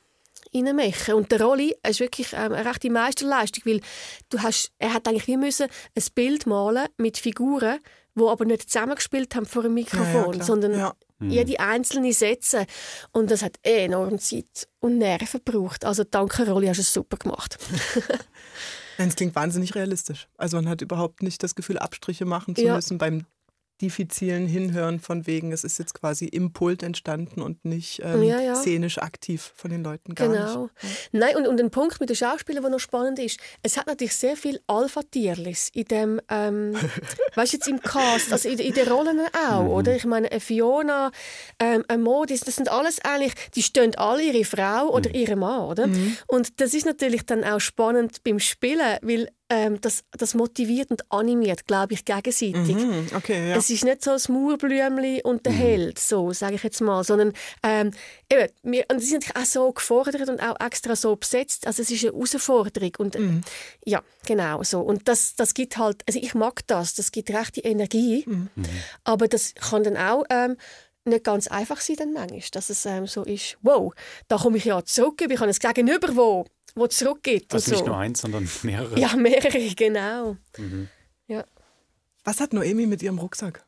[0.54, 1.14] reinmachen.
[1.14, 3.82] Und der Rolli ist wirklich ähm, eine rechte Meisterleistung, weil
[4.30, 7.80] du hast, er hat eigentlich wie müssen ein Bild malen mit Figuren,
[8.16, 10.46] die aber nicht zusammengespielt haben vor dem Mikrofon, klar.
[10.46, 10.96] sondern Ja.
[11.20, 11.30] Mhm.
[11.30, 12.66] jede einzelne Sätze.
[13.12, 15.86] Und das hat enorm Zeit und Nerven gebraucht.
[15.86, 17.58] Also danke Rolli, hast du es super gemacht.
[18.98, 20.28] Es klingt wahnsinnig realistisch.
[20.38, 22.76] Also man hat überhaupt nicht das Gefühl, Abstriche machen zu Ja.
[22.76, 23.26] müssen beim
[23.82, 28.40] diffizilen Hinhören von wegen, es ist jetzt quasi im Pult entstanden und nicht ähm, Ja,
[28.40, 28.56] ja.
[28.56, 30.64] szenisch aktiv von den Leuten gar Genau.
[30.82, 31.10] nicht.
[31.14, 34.16] Nein, und, und ein Punkt mit den Schauspielern, der noch spannend ist, es hat natürlich
[34.16, 36.74] sehr viel Alpha-Tierlis in dem, ähm,
[37.36, 39.70] weißt jetzt im Cast, also in, in den Rollen auch, Mhm.
[39.70, 39.96] oder?
[39.96, 41.12] Ich meine, eine Fiona,
[41.60, 45.62] ähm, ein Modis, das sind alles eigentlich, die stehen alle ihre Frau oder ihren Mann,
[45.62, 45.88] oder?
[45.88, 46.18] Mhm.
[46.28, 51.12] Und das ist natürlich dann auch spannend beim Spielen, weil ähm, das, das motiviert und
[51.12, 52.76] animiert, glaube ich, gegenseitig.
[52.76, 53.56] Mhm, okay, ja.
[53.56, 57.34] Es ist nicht so das Mauerblümchen und der Held, so sage ich jetzt mal, sondern
[57.64, 57.92] ähm,
[58.32, 61.66] eben, wir, und sie sind natürlich auch so gefordert und auch extra so besetzt.
[61.68, 63.42] Also es ist eine Herausforderung und äh, Mhm.
[63.86, 64.80] ja, genau so.
[64.82, 68.50] Und das, das gibt halt, also ich mag das, das gibt rechte Energie, Mhm.
[69.04, 70.58] aber das kann dann auch ähm,
[71.06, 73.94] nicht ganz einfach sein dann manchmal, dass es ähm, so ist, wow,
[74.28, 76.46] da komme ich ja zurück, ich habe ein Gegenüber, wo,
[76.80, 77.86] wo zurückgibt Also und nicht so.
[77.88, 79.00] nur eins, sondern mehrere.
[79.00, 80.38] Ja, mehrere, genau.
[80.58, 80.88] Mhm.
[81.28, 81.44] Ja.
[82.24, 83.66] Was hat Noemi mit ihrem Rucksack?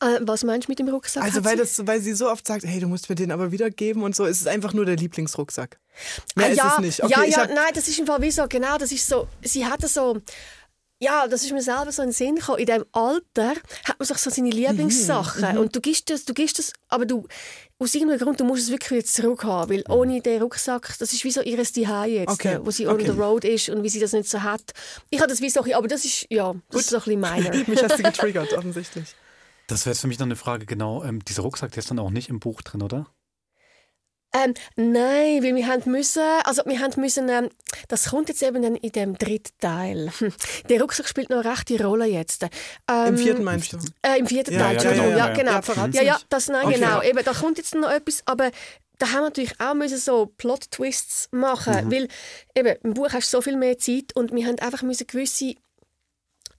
[0.00, 1.24] Äh, was meinst du mit dem Rucksack?
[1.24, 3.50] Also weil, sie- das, weil sie so oft sagt, hey, du musst mir den aber
[3.50, 4.24] wiedergeben und so.
[4.24, 5.78] Es ist einfach nur der Lieblingsrucksack.
[6.36, 7.02] Mehr ah, ist ja, es nicht.
[7.02, 9.66] Okay, ja, ja, nein, das ist im Fall wie so, genau, das ist so, sie
[9.66, 10.20] hatte so,
[11.00, 12.58] ja, das ist mir selber so in den Sinn gekommen.
[12.58, 15.52] In diesem Alter hat man sich so seine Lieblingssachen.
[15.52, 15.58] mhm.
[15.58, 17.26] Und du gibst das, du gibst das, aber du,
[17.78, 19.76] aus irgendeinem Grund, du musst es wirklich wieder zurückhaben.
[19.76, 22.88] Weil ohne den Rucksack, das ist wie so ihres Zuhause jetzt, Okay, äh, wo sie
[22.88, 23.04] on okay.
[23.06, 24.72] the road ist und wie sie das nicht so hat.
[25.10, 27.50] Ich habe das wie so, aber das ist, ja, das ist so ein bisschen meiner.
[27.66, 29.14] Mich hast du getriggert, offensichtlich.
[29.68, 31.98] Das wäre jetzt für mich noch eine Frage, genau, ähm, dieser Rucksack, der ist dann
[31.98, 33.06] auch nicht im Buch drin, oder?
[34.34, 37.48] Ähm, nein, weil wir haben müssen, also wir haben müssen, ähm,
[37.88, 40.12] das kommt jetzt eben dann in dem dritten Teil.
[40.68, 42.42] Der Rucksack spielt noch eine rechte Rolle jetzt.
[42.42, 43.78] Ähm, Im vierten meinst du?
[44.02, 45.10] Äh, Im vierten Ja, Teil, ja, Entschuldigung.
[45.12, 45.86] ja, Ja, ja, genau.
[45.92, 46.74] ja, Ja, das, nein, Okay.
[46.74, 47.00] genau.
[47.02, 48.50] Eben, da kommt jetzt noch etwas, aber
[48.98, 51.92] da haben wir natürlich auch müssen so Plot-Twists machen, Mhm.
[51.92, 52.08] weil
[52.54, 55.54] eben, im Buch hast du so viel mehr Zeit und wir haben einfach müssen gewisse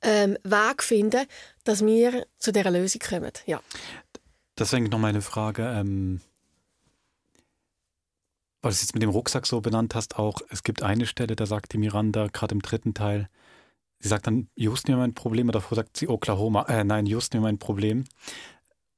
[0.01, 1.25] ähm, Weg finden,
[1.65, 3.31] dass wir zu dieser Lösung kommen.
[3.45, 3.61] Ja.
[4.57, 6.21] Deswegen noch meine Frage, ähm,
[8.61, 11.35] weil du es jetzt mit dem Rucksack so benannt hast, auch, es gibt eine Stelle,
[11.35, 13.29] da sagt die Miranda, gerade im dritten Teil,
[13.99, 17.39] sie sagt dann, Houston mir mein Problem, oder davor sagt sie Oklahoma, äh, nein, Houston
[17.39, 18.05] mir mein Problem.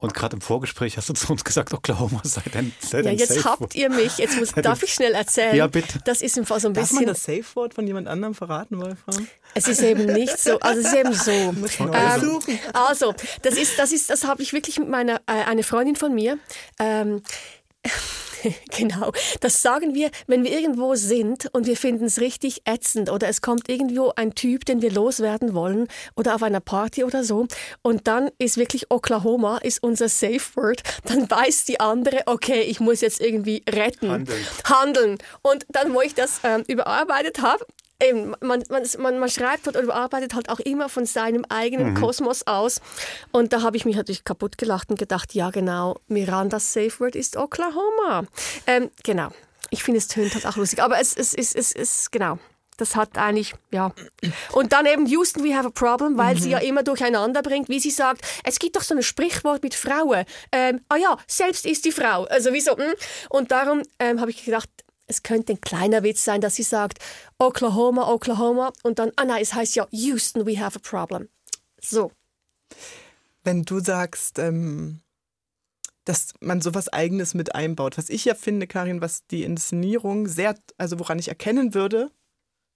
[0.02, 3.36] Und gerade im Vorgespräch hast du zu uns gesagt, Oklahoma sei dein, sei Ja, jetzt
[3.36, 3.76] Safe habt Word.
[3.76, 4.18] ihr mich.
[4.18, 5.56] Jetzt muss, darf ich schnell erzählen.
[5.56, 6.00] Ja, bitte.
[6.06, 7.14] Das ist im Fall so ein Darf man bisschen.
[7.14, 9.28] das Safe-Wort von jemand anderem verraten, Wolfram?
[9.54, 10.60] Es ist eben nicht so.
[10.60, 11.52] Also es ist eben so.
[11.60, 12.42] Muss man Ähm,
[12.74, 16.16] also das ist, das ist, das habe ich wirklich mit meiner äh, eine Freundin von
[16.16, 16.40] mir.
[16.80, 17.22] Ähm,
[18.72, 23.28] Genau, das sagen wir, wenn wir irgendwo sind und wir finden es richtig ätzend oder
[23.28, 27.48] es kommt irgendwo ein Typ, den wir loswerden wollen oder auf einer Party oder so
[27.82, 32.80] und dann ist wirklich Oklahoma ist unser Safe Word, dann weiß die andere, okay, ich
[32.80, 34.46] muss jetzt irgendwie retten, Handeln.
[34.64, 35.18] handeln.
[35.42, 37.66] Und dann, wo ich das ähm, überarbeitet habe,
[38.02, 41.96] Eben, man, man, man, man schreibt oder überarbeitet halt auch immer von seinem eigenen Mhm.
[41.96, 42.82] Kosmos aus.
[43.32, 47.16] Und da habe ich mich natürlich kaputt gelacht und gedacht, ja genau, Mirandas Safe Word
[47.16, 48.26] ist Oklahoma.
[48.68, 49.30] Ähm, genau.
[49.70, 50.82] Ich finde, es tönt halt auch lustig.
[50.82, 52.38] Aber es ist, es, es, es, genau.
[52.78, 53.94] Das hat eigentlich, ja.
[54.54, 57.80] Und dann eben Houston, we have a problem, weil sie ja immer durcheinander bringt, wie
[57.80, 60.26] sie sagt, es gibt doch so ein Sprichwort mit Frauen.
[60.52, 62.24] Ähm, ah ja, selbst ist die Frau.
[62.24, 62.76] Also wieso?
[62.76, 62.94] hm?
[63.30, 64.68] Und darum ähm, habe ich gedacht,
[65.12, 67.00] es könnte ein kleiner Witz sein, dass sie sagt,
[67.38, 68.74] Oklahoma, Oklahoma.
[68.84, 71.30] Und dann, ah nein, es heißt ja Houston, we have a problem.
[71.80, 72.12] So.
[73.44, 75.02] Wenn du sagst, ähm,
[76.06, 77.98] dass man sowas Eigenes mit einbaut.
[77.98, 82.12] Was ich ja finde, Karin, was die Inszenierung sehr, also woran ich erkennen würde,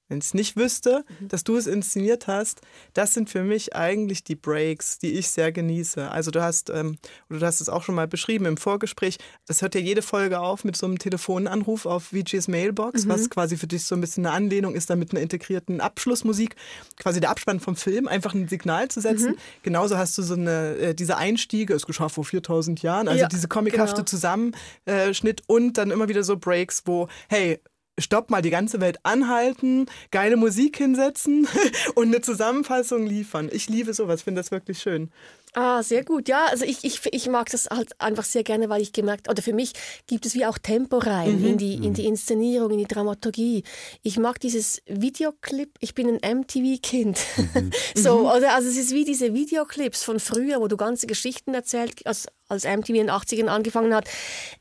[0.07, 2.61] wenn ich es nicht wüsste, dass du es inszeniert hast,
[2.93, 6.11] das sind für mich eigentlich die Breaks, die ich sehr genieße.
[6.11, 6.97] Also du hast, ähm,
[7.29, 10.39] oder du hast es auch schon mal beschrieben im Vorgespräch, das hört ja jede Folge
[10.39, 13.09] auf mit so einem Telefonanruf auf VG's Mailbox, Mhm.
[13.09, 16.55] was quasi für dich so ein bisschen eine Anlehnung ist, da mit einer integrierten Abschlussmusik,
[16.97, 19.31] quasi der Abspann vom Film, einfach ein Signal zu setzen.
[19.31, 19.37] Mhm.
[19.63, 23.27] Genauso hast du so eine, äh, diese Einstiege, es geschah vor 4000 Jahren, also Ja,
[23.27, 24.05] diese comichafte genau.
[24.05, 27.59] Zusammenschnitt und dann immer wieder so Breaks, wo, hey,
[27.99, 31.47] stopp mal, die ganze Welt anhalten, geile Musik hinsetzen
[31.95, 33.49] und eine Zusammenfassung liefern.
[33.51, 35.11] Ich liebe sowas, finde das wirklich schön.
[35.57, 36.27] Ah, sehr gut.
[36.27, 39.41] Ja, also ich, ich, ich mag das halt einfach sehr gerne, weil ich gemerkt, oder
[39.41, 39.71] für mich
[40.05, 41.47] gibt es wie auch Tempo rein Mhm.
[41.47, 43.63] in, die, in die Inszenierung, in die Dramaturgie.
[44.03, 47.17] Ich mag dieses Videoclip, ich bin ein MTV-Kind.
[47.95, 48.25] so, Mhm.
[48.25, 52.27] oder, also es ist wie diese Videoclips von früher, wo du ganze Geschichten erzählt, als,
[52.49, 54.09] als MTV in den 80ern angefangen hat.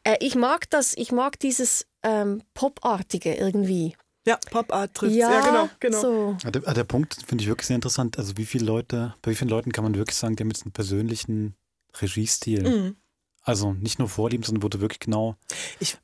[0.04, 3.96] Äh, ich mag das, ich mag dieses ähm, Popartige irgendwie.
[4.26, 6.00] Ja, Pop-Art trifft Ja, ja, genau, genau.
[6.00, 6.36] So.
[6.44, 8.18] Ja, Der, der Punkt finde ich wirklich sehr interessant.
[8.18, 10.62] Also wie viele Leute, bei wie vielen Leuten kann man wirklich sagen, die haben jetzt
[10.62, 11.56] einen persönlichen
[12.00, 12.62] Regiestil?
[12.62, 12.96] Mhm.
[13.42, 15.36] Also nicht nur Vorlieben, sondern wo du wirklich genau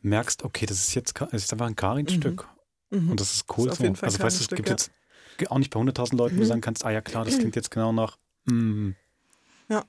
[0.03, 2.47] merkst, okay, das ist jetzt das ist einfach ein Karin-Stück.
[2.91, 3.11] Mhm.
[3.13, 3.85] Und das ist cool Ist auf so.
[3.85, 4.75] jeden Fall also weißt du, es gibt ja.
[4.75, 4.91] jetzt
[5.49, 6.49] auch nicht bei 100.000 Leuten, wo du Mhm.
[6.49, 8.91] sagen kannst, ah ja klar, das klingt jetzt genau nach mm,
[9.71, 9.85] Ja.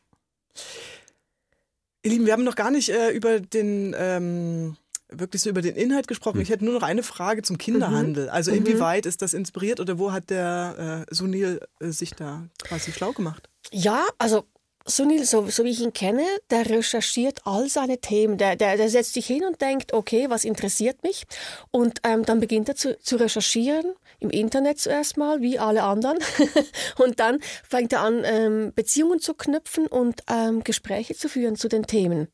[2.04, 4.78] Ihr Lieben, wir haben noch gar nicht äh, über den ähm,
[5.14, 6.42] wirklich so über den Inhalt gesprochen.
[6.42, 8.30] Ich hätte nur noch eine Frage zum Kinderhandel.
[8.30, 8.58] Also Mhm.
[8.58, 13.12] inwieweit ist das inspiriert oder wo hat der äh, Sunil äh, sich da quasi schlau
[13.12, 13.50] gemacht?
[13.72, 14.46] Ja, also
[14.88, 18.40] Sunil, so, so wie ich ihn kenne, der recherchiert all seine Themen.
[18.40, 21.26] Der, der, der setzt sich hin und denkt, okay, was interessiert mich?
[21.70, 26.18] Und ähm, dann beginnt er zu, zu recherchieren, im Internet zuerst mal, wie alle anderen.
[26.98, 31.68] und dann fängt er an, ähm, Beziehungen zu knüpfen und ähm, Gespräche zu führen zu
[31.68, 32.28] den Themen.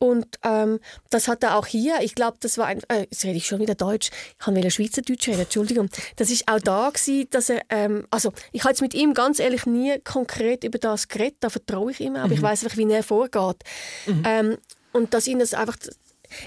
[0.00, 0.78] Und ähm,
[1.10, 1.98] das hat er auch hier.
[2.02, 2.80] Ich glaube, das war ein.
[2.88, 4.10] Äh, jetzt rede ich schon wieder Deutsch.
[4.32, 5.40] Ich kann wieder Schweizerdeutsch reden.
[5.40, 5.88] Entschuldigung.
[6.16, 7.62] Das ist auch da gewesen, dass er.
[7.68, 11.38] Ähm, also ich habe jetzt mit ihm ganz ehrlich nie konkret über das geredet.
[11.40, 12.44] Da vertraue ich ihm, aber ich Mhm.
[12.44, 13.56] weiß einfach, wie er vorgeht.
[14.24, 14.56] Ähm,
[14.92, 15.76] und dass ihn das einfach.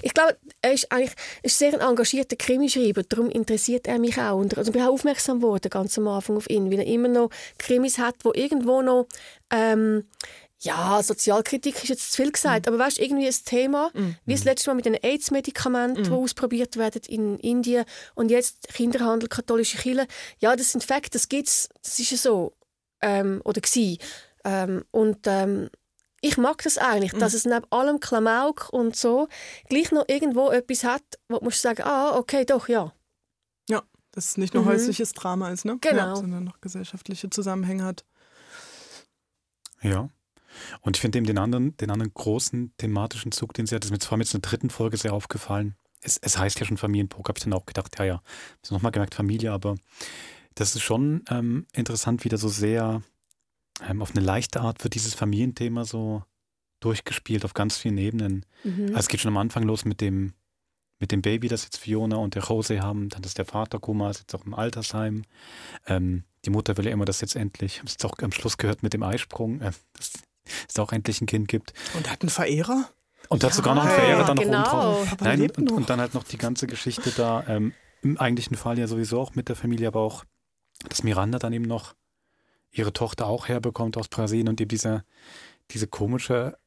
[0.00, 4.38] Ich glaube, er ist eigentlich ist sehr ein engagierter Krimischreiber, darum interessiert er mich auch.
[4.38, 7.08] Und also ich bin auch aufmerksam geworden, ganz am Anfang auf ihn, weil er immer
[7.08, 9.06] noch Krimis hat, wo irgendwo noch
[9.50, 10.04] ähm,
[10.64, 13.90] ja, Sozialkritik ist jetzt zu viel gesagt, aber weißt irgendwie ein Thema,
[14.24, 17.84] wie das letzte Mal mit den AIDS-Medikamenten, die ausprobiert werden in Indien
[18.14, 20.06] und jetzt Kinderhandel, katholische Kirche.
[20.38, 22.52] Ja, das sind Fakten, das gibt's, das ist ja so.
[23.00, 23.98] Ähm, oder gsi.
[24.44, 25.68] Ähm, und ähm,
[26.20, 29.26] ich mag das eigentlich, dass es neben allem Klamauk und so
[29.68, 32.92] gleich noch irgendwo etwas hat, wo du musst sagen, ah, okay, doch, ja.
[33.68, 33.82] Ja,
[34.12, 34.68] dass es nicht nur Mhm.
[34.68, 35.78] häusliches Drama ist, ne?
[35.80, 35.96] Genau.
[35.96, 38.04] Ja, sondern noch gesellschaftliche Zusammenhänge hat.
[39.82, 40.08] Ja.
[40.80, 43.90] Und ich finde eben den anderen, den anderen großen thematischen Zug, den sie hat, ist
[43.90, 45.76] mir vor allem jetzt in der dritten Folge sehr aufgefallen.
[46.00, 48.22] Es, es heißt ja schon Familienpoker, habe ich dann auch gedacht, ja, ja,
[48.62, 49.76] ich habe nochmal gemerkt, Familie, aber
[50.54, 53.02] das ist schon ähm, interessant, wie da so sehr
[53.88, 56.22] ähm, auf eine leichte Art wird dieses Familienthema so
[56.80, 58.44] durchgespielt auf ganz vielen Ebenen.
[58.64, 58.86] Mhm.
[58.88, 60.34] Also es geht schon am Anfang los mit dem,
[60.98, 63.08] mit dem Baby, das jetzt Fiona und der Jose haben.
[63.08, 65.24] Dann ist der Vater Kuma, ist jetzt auch im Altersheim.
[65.86, 68.58] Ähm, die Mutter will ja immer, dass jetzt endlich, haben es jetzt auch am Schluss
[68.58, 70.12] gehört mit dem Eisprung, äh, dass
[70.68, 71.72] es auch endlich ein Kind gibt.
[71.94, 72.88] Und hat einen Verehrer?
[73.28, 74.58] Und hat Ja, sogar noch einen Verehrer dann noch genau.
[74.58, 75.16] oben drauf.
[75.20, 75.76] Nein, und, noch.
[75.76, 77.72] und dann halt noch die ganze Geschichte da, ähm,
[78.02, 80.24] im eigentlichen Fall ja sowieso auch mit der Familie, aber auch,
[80.88, 81.94] dass Miranda dann eben noch
[82.72, 85.04] ihre Tochter auch herbekommt aus Brasilien und eben diese,
[85.70, 86.58] diese komische,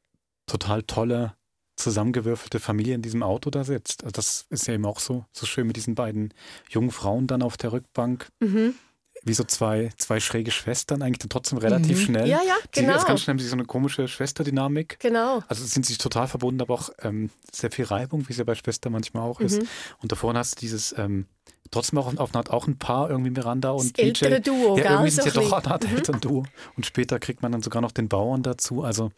[0.46, 1.36] total tolle,
[1.76, 4.04] zusammengewürfelte Familie in diesem Auto da sitzt.
[4.04, 6.34] Also das ist ja eben auch so, so schön mit diesen beiden
[6.70, 8.30] jungen Frauen dann auf der Rückbank.
[8.40, 8.76] Mhm.
[9.26, 12.14] Wie so zwei, zwei schräge Schwestern, eigentlich dann trotzdem relativ Mhm.
[12.14, 12.96] sie, Ja, ja, Sie, genau.
[12.96, 15.00] ist ganz schnell haben sie so eine komische Schwesterdynamik.
[15.00, 15.44] Genau.
[15.48, 18.56] Also sind sich total verbunden, aber auch ähm, sehr viel Reibung, wie es ja bei
[18.56, 19.62] Schwester manchmal auch ist.
[19.62, 19.68] Mhm.
[20.02, 21.26] Und davor hast du dieses, ähm,
[21.76, 25.22] trotzdem auch auf auch ein Paar, irgendwie Miranda und Das ältere Duo, ja, irgendwie so
[25.22, 25.96] sind ja ein doch Art Mhm.
[25.98, 26.44] Elternduo.
[26.76, 28.84] Und später kriegt man dann sogar noch den Bauern dazu.
[28.84, 29.12] Also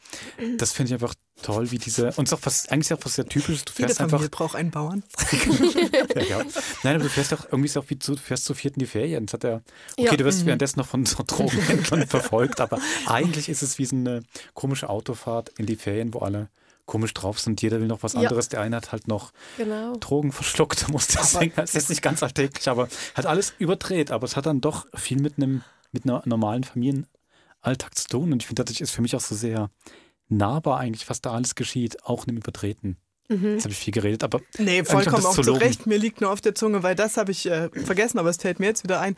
[0.58, 3.16] das finde ich einfach toll, wie diese, und es ist auch was, eigentlich auch was
[3.16, 3.64] sehr typisches.
[3.66, 5.04] Du Jede fährst Familie einfach, braucht einen Bauern.
[6.16, 6.42] ja, ja.
[6.84, 8.86] Nein, aber du fährst auch irgendwie so wie zu, du fährst zu viert in die
[8.88, 9.26] Ferien.
[9.28, 9.62] Das hat er,
[9.98, 10.16] okay, Ja.
[10.16, 10.48] du wirst Mhm.
[10.48, 15.50] währenddessen noch von so Drogenhändlern verfolgt, aber eigentlich ist es wie so eine komische Autofahrt
[15.58, 16.50] in die Ferien, wo alle
[16.88, 17.62] komisch drauf sind.
[17.62, 18.22] Jeder will noch was Ja.
[18.22, 18.50] anderes.
[18.50, 19.96] Der eine hat halt noch Genau.
[19.98, 24.36] Drogen verschluckt, muss deswegen, es ist nicht ganz alltäglich, aber hat alles überdreht, aber es
[24.36, 25.62] hat dann doch viel mit einem,
[25.92, 28.32] mit einer normalen Familienalltag zu tun.
[28.34, 29.70] Und ich finde, das ist für mich auch so sehr
[30.30, 32.98] nahbar eigentlich, was da alles geschieht, auch in dem Übertreten.
[33.30, 33.54] Mhm.
[33.54, 35.54] Jetzt habe ich viel geredet, aber Nee, vollkommen das auch zu zu.
[35.54, 35.86] Recht.
[35.86, 38.60] Mir liegt nur auf der Zunge, weil das habe ich äh, vergessen, aber es fällt
[38.60, 39.16] mir jetzt wieder ein.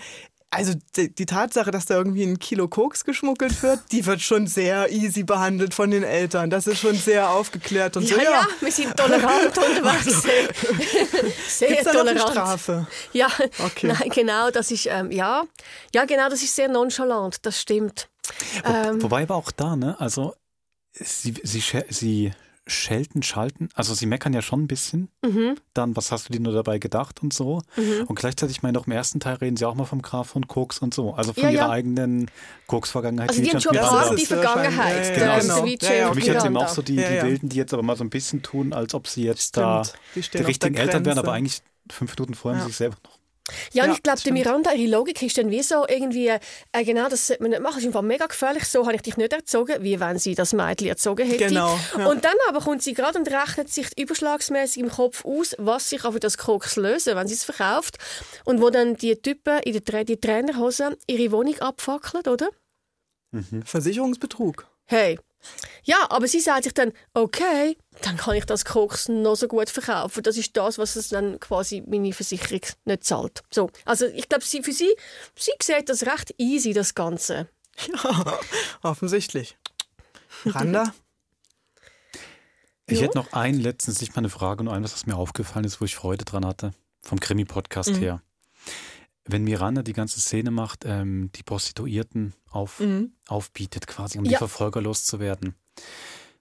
[0.51, 4.47] Also die, die Tatsache, dass da irgendwie ein Kilo Koks geschmuggelt wird, die wird schon
[4.47, 6.49] sehr easy behandelt von den Eltern.
[6.49, 8.21] Das ist schon sehr aufgeklärt und Ja, so.
[8.23, 10.23] ja, wir sind tolerant unterwegs.
[11.47, 12.31] Sehr Gibt's da noch eine tolerant.
[12.31, 12.87] Strafe?
[13.13, 13.27] Ja,
[13.63, 13.87] Okay.
[13.87, 15.43] nein, genau, das ist, ähm, ja,
[15.93, 18.07] ja, genau, das ist sehr nonchalant, das stimmt.
[18.65, 20.33] Ähm, Wobei aber auch da, ne, also
[20.93, 22.31] sie, sie, sie
[22.69, 25.09] schelten, schalten, also sie meckern ja schon ein bisschen.
[25.25, 25.55] Mhm.
[25.73, 27.61] Dann, was hast du dir nur dabei gedacht und so.
[27.75, 28.05] Mhm.
[28.07, 30.47] Und gleichzeitig, ich meine, auch im ersten Teil reden sie auch mal vom Graf von
[30.47, 31.13] Koks und so.
[31.15, 31.69] Also von Ja, ihrer ja.
[31.69, 32.29] eigenen
[32.67, 33.29] Koks-Vergangenheit.
[33.29, 33.73] Also die die haben schon
[34.11, 34.25] mit die.
[34.25, 35.17] Vergangenheit.
[35.17, 35.41] Ja, ja, Genau.
[35.41, 35.55] genau.
[35.57, 36.59] Für mich jetzt eben Miranda.
[36.61, 37.23] auch so die, Ja, ja.
[37.23, 39.65] die Wilden, die jetzt aber mal so ein bisschen tun, als ob sie jetzt Stimmt.
[39.65, 39.83] da
[40.15, 42.63] Die die, richtigen Eltern wären, aber eigentlich fünf Minuten vorher Ja.
[42.63, 43.18] haben sie sich selber noch.
[43.73, 46.83] Ja, und Ja, ich glaube, die Miranda, ihre Logik ist dann wie so irgendwie, äh,
[46.83, 49.17] genau, das sollte man nicht machen, das ist einfach mega gefährlich, so habe ich dich
[49.17, 51.47] nicht erzogen, wie wenn sie das Mädchen erzogen hätte.
[51.47, 52.07] Genau, ja.
[52.07, 56.05] Und dann aber kommt sie gerade und rechnet sich überschlagsmäßig im Kopf aus, was sich
[56.05, 57.97] auf das Koks lösen, wenn sie es verkauft.
[58.45, 62.49] Und wo dann die Typen in der die Trainerhose ihre Wohnung abfackeln, oder?
[63.65, 64.67] Versicherungsbetrug.
[64.85, 65.19] Hey.
[65.83, 69.69] Ja, aber sie sagt sich dann, okay, dann kann ich das Koks noch so gut
[69.69, 70.23] verkaufen.
[70.23, 73.41] Das ist das, was es dann quasi meine Versicherung nicht zahlt.
[73.51, 74.89] So, also ich glaube, sie, für sie,
[75.35, 77.47] sie sieht das recht easy, das Ganze.
[77.87, 78.39] Ja,
[78.83, 79.57] offensichtlich.
[80.45, 80.93] Randa?
[82.87, 83.05] Ich Ja.
[83.05, 85.85] hätte noch ein letztens, nicht mal eine Frage, nur eines, was mir aufgefallen ist, wo
[85.85, 86.71] ich Freude dran hatte,
[87.01, 87.95] vom Krimi-Podcast Mhm.
[87.99, 88.21] her.
[89.25, 93.13] Wenn Miranda die ganze Szene macht, ähm, die Prostituierten auf, Mhm.
[93.27, 94.37] aufbietet, quasi, um die Ja.
[94.39, 95.53] Verfolger loszuwerden.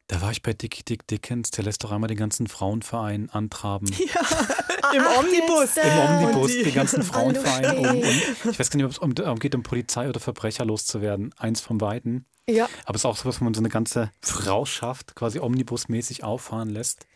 [0.09, 3.88] Da war ich bei Dickie Dick Dickens, der lässt doch einmal den ganzen Frauenverein antraben.
[4.94, 5.76] Im Omnibus.
[5.76, 7.76] Im Omnibus, die- den ganzen Frauenverein.
[7.76, 10.64] Um, um, ich weiß gar nicht, ob es um, um geht, um Polizei oder Verbrecher
[10.64, 11.34] loszuwerden.
[11.36, 12.24] Eins von beiden.
[12.48, 12.70] Ja.
[12.86, 17.06] Aber es ist auch sowas, wo man so eine ganze Frauschaft quasi omnibusmäßig auffahren lässt,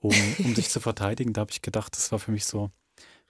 [0.00, 1.32] um, um sich zu verteidigen.
[1.32, 2.70] Da habe ich gedacht, das war für mich so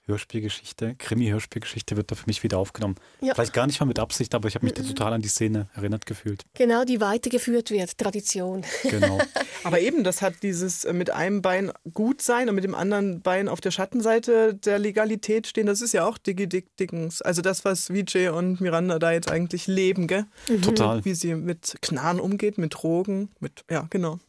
[0.07, 2.95] Hörspielgeschichte, Krimi-Hörspielgeschichte wird da für mich wieder aufgenommen.
[3.21, 3.33] Ja.
[3.33, 4.87] Vielleicht gar nicht mal mit Absicht, aber ich habe mich da Mhm.
[4.87, 6.43] total an die Szene erinnert gefühlt.
[6.53, 8.63] Genau, die weitergeführt wird, Tradition.
[8.83, 9.17] Genau.
[9.63, 13.21] Aber eben, das hat dieses äh, mit einem Bein gut sein und mit dem anderen
[13.21, 17.23] Bein auf der Schattenseite der Legalität stehen, das ist ja auch Diggy Dick Dickens.
[17.23, 20.25] Also das, was Vijay und Miranda da jetzt eigentlich leben, gell?
[20.61, 21.03] Total.
[21.03, 24.19] Wie sie mit Knarren umgeht, mit Drogen, mit, ja, genau.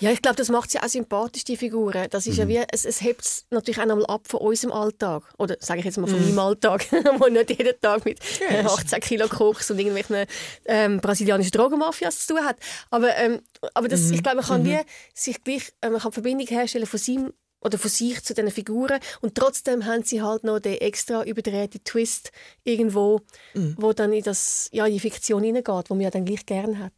[0.00, 2.06] Ja, ich glaube, das macht sie auch sympathisch, die Figuren.
[2.10, 5.22] Das ist ja wie, es, es hebt es natürlich auch einmal ab von unserem Alltag.
[5.38, 6.26] Oder sage ich jetzt mal von Mhm.
[6.34, 6.86] meinem Alltag,
[7.18, 10.26] wo nicht jeden Tag mit Ja, äh, ist- 18 Kilo Koks und irgendwelchen
[10.66, 12.56] ähm, brasilianischen Drogenmafias zu tun hat.
[12.90, 13.40] Aber, ähm,
[13.74, 14.14] aber das, Mhm.
[14.14, 14.66] ich glaube, man kann Mhm.
[14.66, 14.78] wie
[15.14, 19.00] sich gleich, äh, man kann Verbindung herstellen von seinem oder von sich zu diesen Figuren
[19.20, 22.32] und trotzdem haben sie halt noch den extra überdrehten Twist
[22.64, 23.20] irgendwo,
[23.52, 23.76] Mhm.
[23.78, 26.78] wo dann in, das, ja, in die Fiktion hineingeht, wo man ja dann gleich gern
[26.78, 26.92] hat.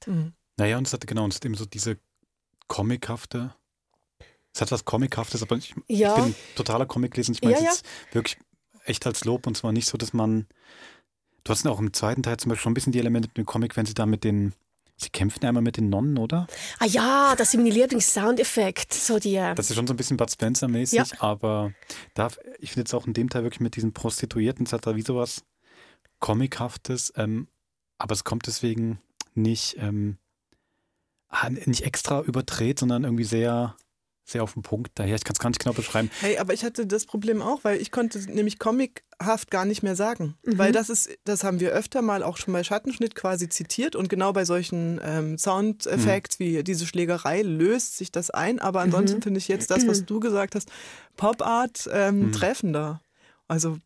[0.58, 1.96] Naja, und es hat genau, und es hat eben so diese
[2.68, 3.54] comichafte,
[4.54, 6.16] es hat was comichaftes, aber ich, Ja.
[6.16, 7.32] ich bin totaler Comicleser.
[7.32, 7.70] Ich meine Ja, es ja.
[7.70, 7.84] jetzt
[8.14, 8.36] wirklich
[8.84, 10.46] echt als Lob und zwar nicht so, dass man,
[11.44, 13.36] du hast ja auch im zweiten Teil zum Beispiel schon ein bisschen die Elemente mit
[13.38, 14.52] dem Comic, wenn sie da mit den,
[14.98, 16.46] sie kämpfen ja einmal mit den Nonnen, oder?
[16.80, 18.96] Ah ja, das sind meine Lieblings-Soundeffekte.
[18.96, 21.04] So die, äh, Das ist schon so ein bisschen Bud Spencer-mäßig, Ja.
[21.20, 21.72] aber
[22.14, 24.94] da, ich finde jetzt auch in dem Teil wirklich mit diesen Prostituierten, es hat da
[24.96, 25.44] wie sowas
[26.18, 27.48] Comichaftes, ähm,
[27.98, 29.00] aber es kommt deswegen
[29.34, 30.18] nicht, ähm,
[31.66, 33.76] nicht extra überdreht, sondern irgendwie sehr,
[34.24, 35.16] sehr auf den Punkt daher.
[35.16, 36.10] Ich kann es gar nicht genau beschreiben.
[36.20, 39.96] Hey, aber ich hatte das Problem auch, weil ich konnte nämlich comichaft gar nicht mehr
[39.96, 40.36] sagen.
[40.44, 40.58] Mhm.
[40.58, 44.08] Weil das ist, das haben wir öfter mal auch schon bei Schattenschnitt quasi zitiert und
[44.08, 46.44] genau bei solchen ähm, Soundeffekts Mhm.
[46.44, 48.58] wie diese Schlägerei löst sich das ein.
[48.60, 49.22] Aber ansonsten Mhm.
[49.22, 50.70] finde ich jetzt das, was du gesagt hast,
[51.16, 52.32] Pop Art ähm, Mhm.
[52.32, 53.00] treffender.
[53.48, 53.78] Also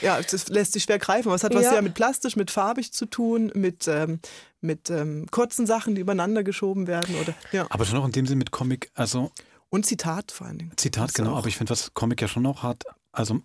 [0.00, 1.28] ja, das lässt sich schwer greifen.
[1.28, 1.74] Aber es hat was Ja.
[1.74, 4.20] ja mit plastisch, mit farbig zu tun, mit, ähm,
[4.60, 7.14] mit ähm, kurzen Sachen, die übereinander geschoben werden.
[7.16, 7.66] Oder, ja.
[7.70, 9.30] Aber schon auch in dem Sinn mit Comic, also
[9.70, 10.72] Und Zitat vor allen Dingen.
[10.76, 13.40] Zitat, ist genau, auch- aber ich finde, was Comic ja schon noch hat, also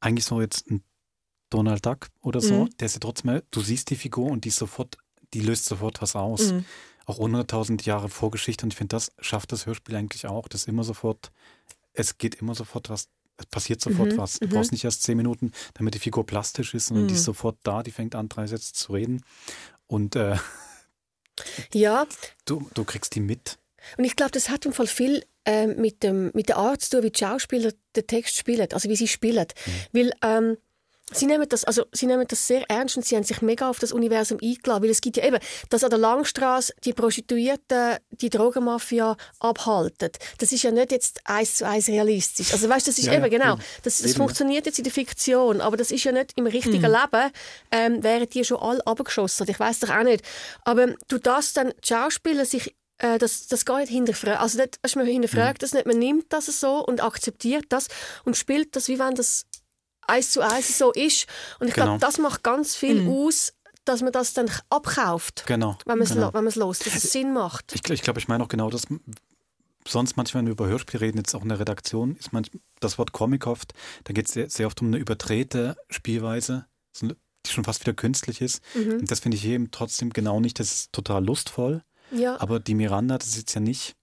[0.00, 0.82] eigentlich so jetzt ein
[1.50, 2.70] Donald Duck oder so, Mhm.
[2.78, 4.96] der ist ja trotzdem, du siehst die Figur und die ist sofort,
[5.34, 6.52] die löst sofort was aus.
[6.52, 6.64] Mhm.
[7.04, 10.84] Auch 100.000 Jahre Vorgeschichte und ich finde, das schafft das Hörspiel eigentlich auch, das immer
[10.84, 11.30] sofort,
[11.92, 13.08] es geht immer sofort was,
[13.38, 14.38] es passiert sofort Mhm, was.
[14.38, 14.50] Du mhm.
[14.50, 17.18] brauchst nicht erst zehn Minuten, damit die Figur plastisch ist, sondern die Mhm.
[17.18, 19.24] ist sofort da, die fängt an, drei Sätze zu reden
[19.86, 20.36] und äh,
[21.72, 22.06] Ja,
[22.44, 23.58] du, du kriegst die mit.
[23.96, 26.90] Und ich glaube, das hat im Fall viel ähm, mit, dem, mit der Art zu
[26.90, 29.46] tun, wie die Schauspieler den Text spielen, also wie sie spielen.
[29.92, 30.56] Weil ähm,
[31.12, 33.78] sie, nehmen das, also, sie nehmen das sehr ernst und sie haben sich mega auf
[33.78, 34.82] das Universum eingeladen.
[34.82, 35.38] Weil es gibt ja eben,
[35.70, 40.10] dass an der Langstrasse die Prostituierten die Drogenmafia abhalten.
[40.38, 42.52] Das ist ja nicht jetzt eins zu eins realistisch.
[42.52, 44.92] Also weißt, das ist Ja, eben ja, genau, das, das Eben, funktioniert jetzt in der
[44.92, 46.96] Fiktion, aber das ist ja nicht im richtigen Mhm.
[46.96, 47.32] Leben,
[47.70, 49.46] ähm, wären die schon alle abgeschossen.
[49.48, 50.24] Ich weiß doch auch nicht.
[50.64, 54.38] Aber du das dann die Schauspieler sich äh, das, das geht hinterfragen.
[54.40, 57.88] Also nicht, man hinterfragt das nicht, man nimmt das so und akzeptiert das
[58.24, 59.44] und spielt das, wie wenn das
[60.06, 61.26] eins zu eins so ist.
[61.60, 61.86] Und ich Genau.
[61.86, 63.10] glaube, das macht ganz viel Mhm.
[63.10, 63.52] aus,
[63.84, 65.76] dass man das dann abkauft, Genau.
[65.86, 66.26] wenn man es genau.
[66.28, 67.72] lo- wenn man es los, dass es Sinn macht.
[67.74, 68.82] Ich, ich glaube, ich meine auch genau das.
[69.86, 72.98] Sonst manchmal, wenn wir über Hörspiel reden, jetzt auch in der Redaktion, ist manch, das
[72.98, 73.72] Wort comichaft,
[74.04, 76.66] da geht es sehr, sehr oft um eine überdrehte Spielweise,
[77.00, 78.62] die schon fast wieder künstlich ist.
[78.74, 79.00] Mhm.
[79.00, 80.60] Und das finde ich eben trotzdem genau nicht.
[80.60, 81.82] Das ist total lustvoll.
[82.12, 82.40] Ja.
[82.40, 83.96] Aber die Miranda, das ist jetzt ja nicht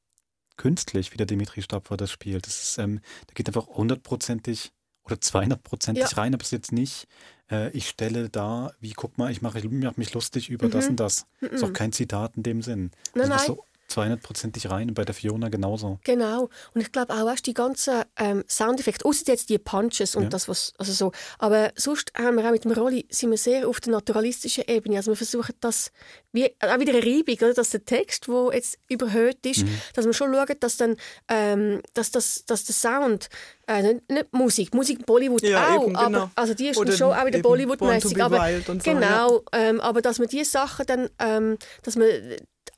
[0.58, 2.46] künstlich, wie der Dimitri Stapfer das spielt.
[2.46, 4.74] Das ist, ähm, da geht einfach hundertprozentig
[5.12, 6.18] oder zweihundertprozentig Ja.
[6.18, 7.08] rein, aber es jetzt nicht,
[7.52, 10.92] äh, ich stelle da, wie guck mal, ich mache mach mich lustig über das Mhm.
[10.92, 11.26] und das.
[11.42, 11.74] Ist auch Mhm.
[11.74, 12.92] kein Zitat in dem Sinn.
[13.16, 13.48] Nein, also das nein.
[13.48, 16.00] so zweihundertprozentig rein und bei der Fiona genauso.
[16.04, 16.50] Genau.
[16.74, 20.30] Und ich glaube auch, weißt, die ganzen ähm, Soundeffekte, außer jetzt die Punches und Ja.
[20.30, 21.12] das, was, also so.
[21.40, 24.98] Aber sonst haben wir auch mit dem Rolli, sind wir sehr auf der naturalistischen Ebene.
[24.98, 25.92] Also wir versuchen das,
[26.32, 27.54] wie, auch wieder eine Reibung, oder?
[27.54, 29.82] dass der Text, der jetzt überhöht ist, Mhm.
[29.94, 30.96] dass wir schon schauen, dass dann,
[31.28, 33.30] ähm, dass, das, dass der Sound,
[33.68, 36.32] äh, nicht, nicht Musik, Musik Bollywood Ja, auch, eben, aber, genau.
[36.36, 38.22] also die ist Oder dann schon auch wieder Bollywood-mäßig.
[38.22, 42.08] Aber, so, genau, ähm, aber dass man die Sachen dann, ähm, dass man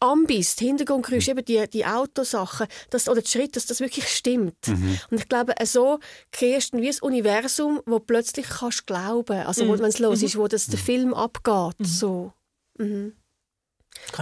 [0.02, 4.68] Ambis, die Hintergrundgeräusche, eben die, die Autosachen, dass, oder die Schritte, dass das wirklich stimmt.
[4.68, 5.00] Mhm.
[5.12, 6.00] Und ich glaube, so
[6.32, 9.80] kreierst du wie ein Universum, wo plötzlich kannst glauben, also wo, Mhm.
[9.80, 10.26] wenn es los Mhm.
[10.26, 11.76] ist, wo das der Film abgeht.
[11.80, 12.34] So.
[12.78, 13.14] Mhm.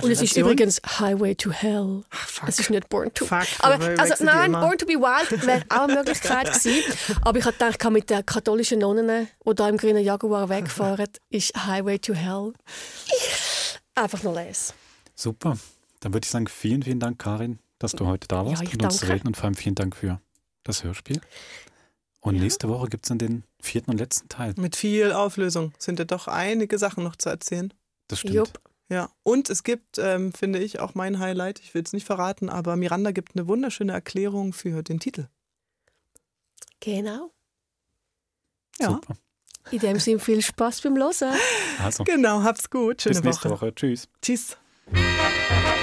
[0.01, 2.03] Und es ist übrigens Highway to Hell.
[2.47, 4.51] es ist nicht Born to Fuck, aber, also, Nein.
[4.51, 6.83] Born to be Wild wäre auch eine Möglichkeit gewesen.
[7.21, 11.07] Aber ich habe gedacht, kann mit den katholischen Nonnen, die da im grünen Jaguar wegfahren,
[11.29, 12.51] ist Highway to Hell
[13.95, 14.73] einfach noch lesen.
[15.19, 15.57] Super.
[15.99, 18.83] Dann würde ich sagen, vielen, vielen Dank, Karin, dass du heute da warst Ja, und
[18.83, 19.15] uns zu danke.
[19.15, 20.21] reden und vor allem vielen Dank für
[20.63, 21.19] das Hörspiel.
[22.21, 24.53] Und nächste Woche gibt es dann den vierten und letzten Teil.
[24.57, 27.73] Mit viel Auflösung sind ja doch einige Sachen noch zu erzählen.
[28.07, 28.35] Das stimmt.
[28.35, 28.61] Jupp.
[28.87, 32.49] Ja, und es gibt, ähm, finde ich, auch mein Highlight, ich will es nicht verraten,
[32.49, 35.27] aber Miranda gibt eine wunderschöne Erklärung für den Titel.
[36.79, 37.31] Genau.
[38.79, 38.91] Ja.
[38.91, 39.17] Super.
[39.71, 41.35] In dem Sinne viel Spaß beim Hören.
[41.83, 43.01] Also, Genau, hab's gut.
[43.01, 43.67] Schöne bis nächste Woche.
[43.67, 43.75] Woche.
[43.75, 44.07] Tschüss.
[44.21, 44.57] Tschüss.
[44.91, 45.78] Thank you.